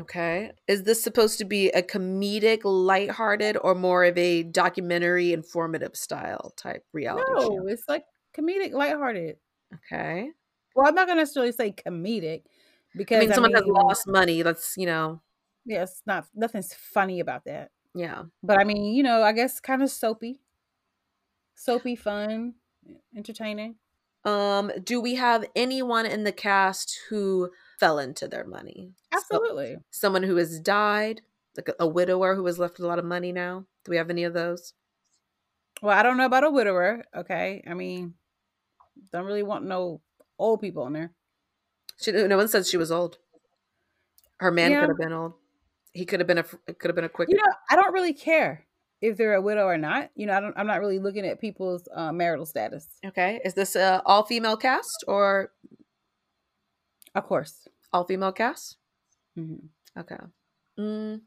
Okay. 0.00 0.50
Is 0.68 0.82
this 0.82 1.02
supposed 1.02 1.38
to 1.38 1.44
be 1.44 1.68
a 1.70 1.82
comedic, 1.82 2.60
lighthearted, 2.64 3.56
or 3.62 3.74
more 3.74 4.04
of 4.04 4.16
a 4.18 4.42
documentary, 4.42 5.32
informative 5.32 5.96
style 5.96 6.52
type 6.56 6.84
reality 6.92 7.30
No, 7.34 7.40
show? 7.40 7.66
it's 7.68 7.84
like 7.88 8.04
comedic, 8.36 8.72
lighthearted. 8.72 9.36
Okay. 9.74 10.28
Well, 10.74 10.86
I'm 10.88 10.94
not 10.94 11.06
gonna 11.06 11.20
necessarily 11.22 11.52
say 11.52 11.72
comedic 11.72 12.42
because 12.96 13.16
I 13.16 13.20
mean, 13.20 13.32
someone 13.32 13.52
has 13.54 13.64
mean, 13.64 13.72
lost 13.74 14.06
money. 14.06 14.42
That's 14.42 14.74
you 14.76 14.86
know, 14.86 15.20
Yeah, 15.64 15.82
it's 15.84 16.02
not 16.06 16.26
nothing's 16.34 16.74
funny 16.74 17.20
about 17.20 17.44
that. 17.44 17.70
yeah. 17.94 18.24
But 18.42 18.58
I 18.60 18.64
mean, 18.64 18.94
you 18.94 19.02
know, 19.02 19.22
I 19.22 19.32
guess 19.32 19.60
kind 19.60 19.82
of 19.82 19.90
soapy, 19.90 20.40
soapy, 21.54 21.96
fun, 21.96 22.54
entertaining. 23.16 23.76
Um, 24.24 24.70
do 24.84 25.00
we 25.00 25.16
have 25.16 25.44
anyone 25.56 26.06
in 26.06 26.22
the 26.24 26.32
cast 26.32 26.96
who 27.08 27.50
fell 27.80 27.98
into 27.98 28.28
their 28.28 28.44
money? 28.44 28.92
So- 29.10 29.18
Absolutely. 29.18 29.78
someone 29.90 30.22
who 30.22 30.36
has 30.36 30.60
died, 30.60 31.22
like 31.56 31.68
a, 31.68 31.74
a 31.80 31.86
widower 31.88 32.34
who 32.36 32.46
has 32.46 32.58
left 32.58 32.78
a 32.78 32.86
lot 32.86 32.98
of 33.00 33.04
money 33.04 33.32
now. 33.32 33.66
Do 33.84 33.90
we 33.90 33.96
have 33.96 34.10
any 34.10 34.22
of 34.24 34.32
those? 34.32 34.74
Well, 35.82 35.96
I 35.98 36.04
don't 36.04 36.16
know 36.16 36.26
about 36.26 36.44
a 36.44 36.50
widower. 36.50 37.02
Okay, 37.16 37.64
I 37.66 37.74
mean, 37.74 38.14
don't 39.12 39.26
really 39.26 39.42
want 39.42 39.64
no 39.64 40.00
old 40.38 40.60
people 40.60 40.86
in 40.86 40.92
there. 40.92 41.12
She, 42.02 42.12
no 42.12 42.36
one 42.36 42.48
said 42.48 42.66
she 42.66 42.76
was 42.76 42.90
old. 42.92 43.18
Her 44.40 44.50
man 44.50 44.72
Yeah. 44.72 44.80
could 44.80 44.88
have 44.90 44.98
been 44.98 45.12
old. 45.12 45.34
He 45.92 46.04
could 46.04 46.20
have 46.20 46.26
been 46.26 46.38
a. 46.38 46.42
could 46.42 46.88
have 46.88 46.94
been 46.96 47.04
a 47.04 47.08
quick. 47.08 47.28
You 47.28 47.36
know, 47.36 47.52
I 47.70 47.76
don't 47.76 47.92
really 47.92 48.14
care 48.14 48.66
if 49.00 49.16
they're 49.16 49.34
a 49.34 49.42
widow 49.42 49.66
or 49.66 49.78
not. 49.78 50.10
You 50.14 50.26
know, 50.26 50.34
I 50.34 50.40
don't. 50.40 50.56
I'm 50.56 50.66
not 50.66 50.80
really 50.80 50.98
looking 50.98 51.26
at 51.26 51.40
people's 51.40 51.88
uh, 51.94 52.12
marital 52.12 52.46
status. 52.46 52.88
okay, 53.04 53.40
is 53.44 53.54
this 53.54 53.76
a 53.76 54.02
all 54.06 54.24
female 54.24 54.56
cast 54.56 55.04
or 55.06 55.52
Of 57.14 57.24
course. 57.26 57.68
all 57.92 58.04
female 58.04 58.32
cast? 58.32 58.76
hmm 59.34 59.56
Okay. 59.96 60.16
Mm, 60.78 61.20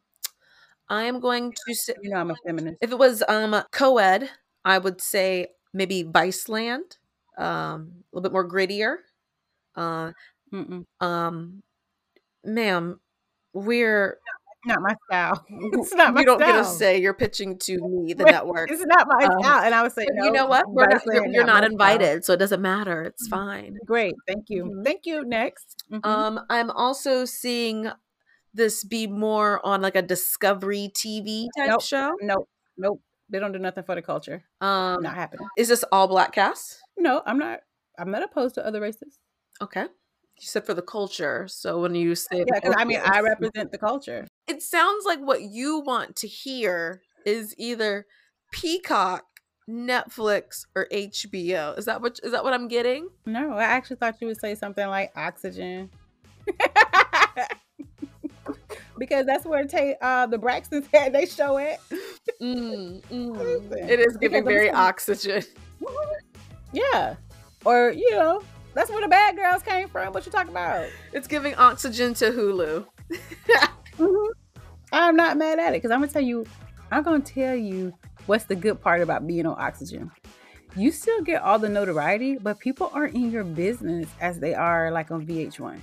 I 0.89 1.03
am 1.03 1.19
going 1.19 1.51
to 1.51 1.73
say 1.75 1.95
You 2.01 2.09
know, 2.11 2.17
I'm 2.17 2.31
a 2.31 2.35
feminist. 2.45 2.77
if 2.81 2.91
it 2.91 2.97
was 2.97 3.23
um 3.27 3.63
co-ed, 3.71 4.29
I 4.63 4.77
would 4.77 5.01
say 5.01 5.47
maybe 5.73 6.03
Viceland, 6.03 6.97
um, 7.37 8.03
a 8.11 8.15
little 8.15 8.21
bit 8.23 8.31
more 8.31 8.47
grittier. 8.47 8.97
Uh, 9.75 10.13
Mm-mm. 10.55 11.05
um, 11.05 11.61
ma'am, 12.43 12.99
we're 13.53 14.17
Not 14.65 14.81
my 14.81 14.95
style. 15.09 15.45
it's 15.49 15.93
not 15.93 16.13
my 16.13 16.21
style. 16.21 16.21
you 16.21 16.25
don't 16.25 16.39
style. 16.39 16.53
get 16.63 16.69
to 16.69 16.75
say 16.77 16.97
you're 17.01 17.13
pitching 17.13 17.57
to 17.59 17.77
me 17.87 18.13
the 18.13 18.23
network. 18.25 18.71
It's 18.71 18.83
not 18.85 19.07
my 19.07 19.25
Um, 19.25 19.39
style. 19.43 19.63
And 19.63 19.75
I 19.75 19.83
would 19.83 19.91
say, 19.91 20.07
no, 20.11 20.25
you 20.25 20.31
know 20.31 20.47
what? 20.47 20.65
We're 20.67 20.87
not, 20.87 21.01
you're, 21.05 21.27
you're 21.27 21.43
not 21.45 21.61
my 21.61 21.67
style. 21.67 21.71
invited, 21.71 22.25
so 22.25 22.33
it 22.33 22.37
doesn't 22.37 22.61
matter. 22.61 23.03
It's 23.03 23.27
Mhm. 23.27 23.31
fine. 23.31 23.77
Great. 23.85 24.15
Thank 24.27 24.45
you. 24.49 24.63
Mhm. 24.65 24.83
Thank 24.83 25.05
you. 25.05 25.23
Next. 25.25 25.83
Mhm. 25.91 26.05
Um, 26.05 26.39
I'm 26.49 26.71
also 26.71 27.25
seeing 27.25 27.91
this 28.53 28.83
be 28.83 29.05
more 29.07 29.63
on 29.65 29.81
like 29.81 29.95
a 29.95 30.01
Discovery 30.01 30.89
TV 30.95 31.47
type 31.57 31.69
Nope. 31.69 31.81
show. 31.83 32.15
nope. 32.21 32.49
Nope. 32.77 33.01
They 33.29 33.39
don't 33.39 33.51
do 33.51 33.59
nothing 33.59 33.83
for 33.83 33.95
the 33.95 34.01
culture. 34.01 34.43
Um, 34.61 35.01
not 35.03 35.15
happening. 35.15 35.47
is 35.57 35.67
this 35.67 35.83
all 35.91 36.07
black 36.07 36.31
cast? 36.31 36.79
No, 36.97 37.21
I'm 37.25 37.37
not. 37.37 37.61
I'm 37.99 38.11
not 38.11 38.23
opposed 38.23 38.55
to 38.55 38.65
other 38.65 38.79
races. 38.81 39.19
Okay. 39.61 39.85
You 40.39 40.47
said 40.47 40.65
for 40.65 40.73
the 40.73 40.81
culture. 40.81 41.47
So 41.47 41.79
when 41.81 41.95
you 41.95 42.13
say, 42.15 42.39
Yeah, 42.39 42.59
because 42.59 42.75
I 42.77 42.83
mean, 42.85 42.99
I 43.03 43.21
represent 43.21 43.71
the 43.71 43.77
culture. 43.77 44.27
it 44.47 44.61
sounds 44.61 45.05
like 45.05 45.19
what 45.19 45.41
you 45.41 45.79
want 45.79 46.15
to 46.17 46.27
hear 46.27 47.01
is 47.25 47.55
either 47.57 48.05
Peacock, 48.51 49.23
Netflix, 49.69 50.65
or 50.75 50.87
HBO. 50.91 51.77
Is 51.77 51.85
that 51.85 52.01
what 52.01 52.19
is 52.23 52.31
that 52.31 52.43
what 52.43 52.53
I'm 52.53 52.67
getting? 52.67 53.07
No, 53.25 53.53
I 53.53 53.63
actually 53.63 53.95
thought 53.95 54.15
you 54.21 54.27
would 54.27 54.39
say 54.39 54.55
something 54.55 54.87
like 54.87 55.11
oxygen. 55.15 55.89
because 58.97 59.25
that's 59.25 59.45
where 59.45 59.65
ta- 59.65 59.97
uh, 60.01 60.25
the 60.27 60.37
Braxtons 60.37 60.85
had 60.93 61.13
they 61.13 61.25
show 61.25 61.57
it. 61.57 61.79
Mm, 62.41 63.01
mm. 63.11 63.71
It 63.71 63.99
is 63.99 64.17
because 64.17 64.19
giving 64.19 64.39
I'm 64.39 64.45
very 64.45 64.69
oxygen. 64.71 65.43
Yeah. 66.71 67.15
Or, 67.63 67.91
you 67.91 68.11
know, 68.11 68.43
that's 68.75 68.91
where 68.91 69.01
the 69.01 69.07
bad 69.07 69.35
girls 69.35 69.63
came 69.63 69.87
from. 69.89 70.13
What 70.13 70.25
you 70.25 70.31
talking 70.31 70.51
about? 70.51 70.87
It's 71.13 71.27
giving 71.27 71.55
oxygen 71.55 72.13
to 72.15 72.31
Hulu. 72.31 72.85
Mhm. 73.97 74.27
I'm 74.91 75.15
not 75.15 75.37
mad 75.37 75.57
at 75.57 75.69
it 75.69 75.77
because 75.81 75.89
I'm 75.91 76.01
gonna 76.01 76.11
tell 76.11 76.21
you, 76.21 76.45
I'm 76.91 77.01
gonna 77.03 77.21
tell 77.21 77.55
you 77.55 77.93
what's 78.25 78.43
the 78.43 78.55
good 78.55 78.81
part 78.81 79.01
about 79.01 79.25
being 79.25 79.45
on 79.45 79.55
oxygen. 79.59 80.11
You 80.75 80.91
still 80.91 81.21
get 81.21 81.41
all 81.41 81.57
the 81.57 81.69
notoriety, 81.69 82.37
but 82.37 82.59
people 82.59 82.91
aren't 82.93 83.15
in 83.15 83.31
your 83.31 83.45
business 83.45 84.09
as 84.19 84.39
they 84.39 84.53
are 84.53 84.91
like 84.91 85.11
on 85.11 85.25
VH1, 85.25 85.79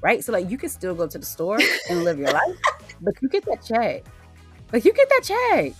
right? 0.00 0.22
So 0.22 0.32
like 0.32 0.48
you 0.48 0.56
can 0.56 0.68
still 0.68 0.94
go 0.94 1.08
to 1.08 1.18
the 1.18 1.26
store 1.26 1.58
and 1.90 2.04
live 2.04 2.18
your 2.20 2.30
life, 2.30 2.56
but 3.00 3.14
you 3.20 3.28
get 3.28 3.44
that 3.46 3.64
check. 3.64 4.04
Like 4.72 4.84
you 4.84 4.92
get 4.92 5.08
that 5.08 5.22
check. 5.24 5.72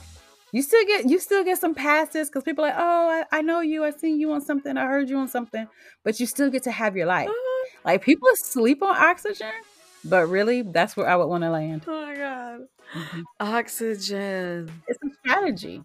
You 0.57 0.63
still 0.63 0.87
get 0.87 1.05
you 1.11 1.19
still 1.19 1.45
get 1.45 1.59
some 1.59 1.75
passes 1.75 2.31
because 2.31 2.43
people 2.43 2.65
are 2.65 2.69
like, 2.69 2.79
oh, 2.79 3.25
I, 3.31 3.39
I 3.39 3.43
know 3.43 3.61
you, 3.61 3.85
I 3.85 3.91
seen 3.91 4.19
you 4.19 4.33
on 4.33 4.41
something, 4.41 4.75
I 4.79 4.87
heard 4.87 5.11
you 5.11 5.19
on 5.19 5.29
something, 5.29 5.69
but 6.03 6.19
you 6.19 6.25
still 6.25 6.49
get 6.49 6.63
to 6.63 6.71
have 6.71 6.97
your 6.97 7.05
life. 7.05 7.29
Like 7.85 8.01
people 8.03 8.27
sleep 8.37 8.83
on 8.83 8.97
oxygen, 8.97 9.53
but 10.03 10.29
really, 10.31 10.63
that's 10.63 10.97
where 10.97 11.07
I 11.07 11.15
would 11.17 11.27
want 11.27 11.45
to 11.45 11.51
land. 11.51 11.85
Oh 11.87 12.07
my 12.07 12.15
god. 12.17 12.61
Mhm. 12.95 13.25
Oxygen. 13.39 14.73
It's 14.89 14.99
a 15.05 15.09
strategy. 15.21 15.83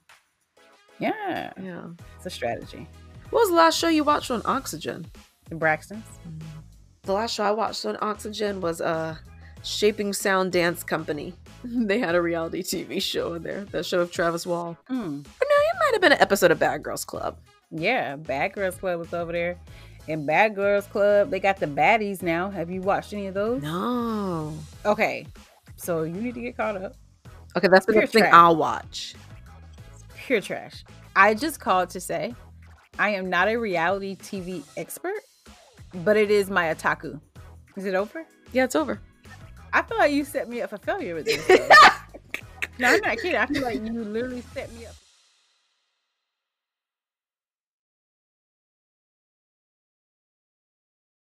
Yeah, 1.00 1.52
Yeah. 1.62 1.88
it's 2.16 2.28
a 2.28 2.30
strategy. 2.30 2.88
What 3.30 3.42
was 3.42 3.50
the 3.50 3.56
last 3.56 3.78
show 3.78 3.90
you 3.90 4.06
watched 4.06 4.32
on 4.32 4.42
Oxygen? 4.46 5.06
The 5.50 5.56
Braxtons. 5.56 6.04
The 7.02 7.12
last 7.12 7.34
show 7.34 7.44
I 7.44 7.52
watched 7.52 7.86
on 7.86 7.98
Oxygen 8.02 8.62
was 8.62 8.80
uh 8.80 9.18
Shaping 9.64 10.14
Sound 10.14 10.54
Dance 10.54 10.82
Company. 10.82 11.34
they 11.88 12.00
had 12.00 12.15
a 12.15 12.21
reality 12.21 12.63
TV 12.63 13.02
show 13.02 13.34
in 13.34 13.43
there. 13.43 13.65
That 13.65 13.86
show 13.86 14.02
of 14.02 14.12
Travis 14.12 14.45
Wall. 14.45 14.78
Mm. 14.89 14.95
No, 14.95 15.21
it 15.21 15.78
might 15.80 15.91
have 15.93 16.02
been 16.02 16.12
an 16.13 16.21
episode 16.21 16.52
of 16.52 16.60
Bad 16.60 16.84
Girls 16.84 17.06
Club. 17.06 17.38
Yeah, 17.71 18.15
Bad 18.15 18.54
Girls 18.54 18.76
Club 18.76 19.00
was 19.00 19.13
over 19.13 19.32
there. 19.32 19.58
And 20.08 20.26
Bad 20.26 20.56
Girls 20.56 20.88
Club, 20.88 21.30
they 21.30 21.39
got 21.39 21.58
the 21.58 21.67
baddies 21.67 22.21
now. 22.21 22.50
Have 22.50 22.71
you 22.71 22.82
watched 22.82 23.13
any 23.13 23.28
of 23.28 23.34
those? 23.34 23.62
No. 23.62 24.58
Okay, 24.86 25.28
so 25.76 26.04
you 26.04 26.13
need 26.13 26.34
to 26.34 26.41
get 26.41 26.58
caught 26.58 26.76
up. 26.76 26.95
Okay, 27.56 27.67
that's 27.67 27.86
the 27.86 27.93
next 27.93 28.12
thing. 28.12 28.26
I'll 28.32 28.56
watch. 28.56 29.15
Pure 30.15 30.41
trash. 30.41 30.84
I 31.15 31.34
just 31.34 31.60
called 31.60 31.89
to 31.91 32.00
say 32.00 32.34
I 32.97 33.10
am 33.10 33.30
not 33.30 33.47
a 33.47 33.58
reality 33.58 34.15
TV 34.15 34.63
expert, 34.78 35.21
but 36.04 36.17
it 36.17 36.32
is 36.32 36.50
my 36.50 36.74
otaku. 36.74 37.19
Is 37.76 37.86
it 37.86 37.95
over? 37.95 38.26
Yeah, 38.54 38.63
it's 38.63 38.76
over. 38.76 39.00
I 39.74 39.82
feel 39.82 39.98
like 39.98 40.12
you 40.12 40.26
set 40.26 40.50
me 40.50 40.62
up 40.62 40.70
for 40.70 40.78
failure 40.78 41.16
with 41.16 41.26
this. 41.26 41.48
no, 42.80 42.88
I'm 42.90 43.02
not 43.02 43.18
kidding. 43.18 43.36
I 43.36 43.46
feel 43.46 43.62
like 43.62 43.76
you 43.76 44.04
literally 44.04 44.44
set 44.54 44.72
me 44.74 44.86
up. 44.86 44.96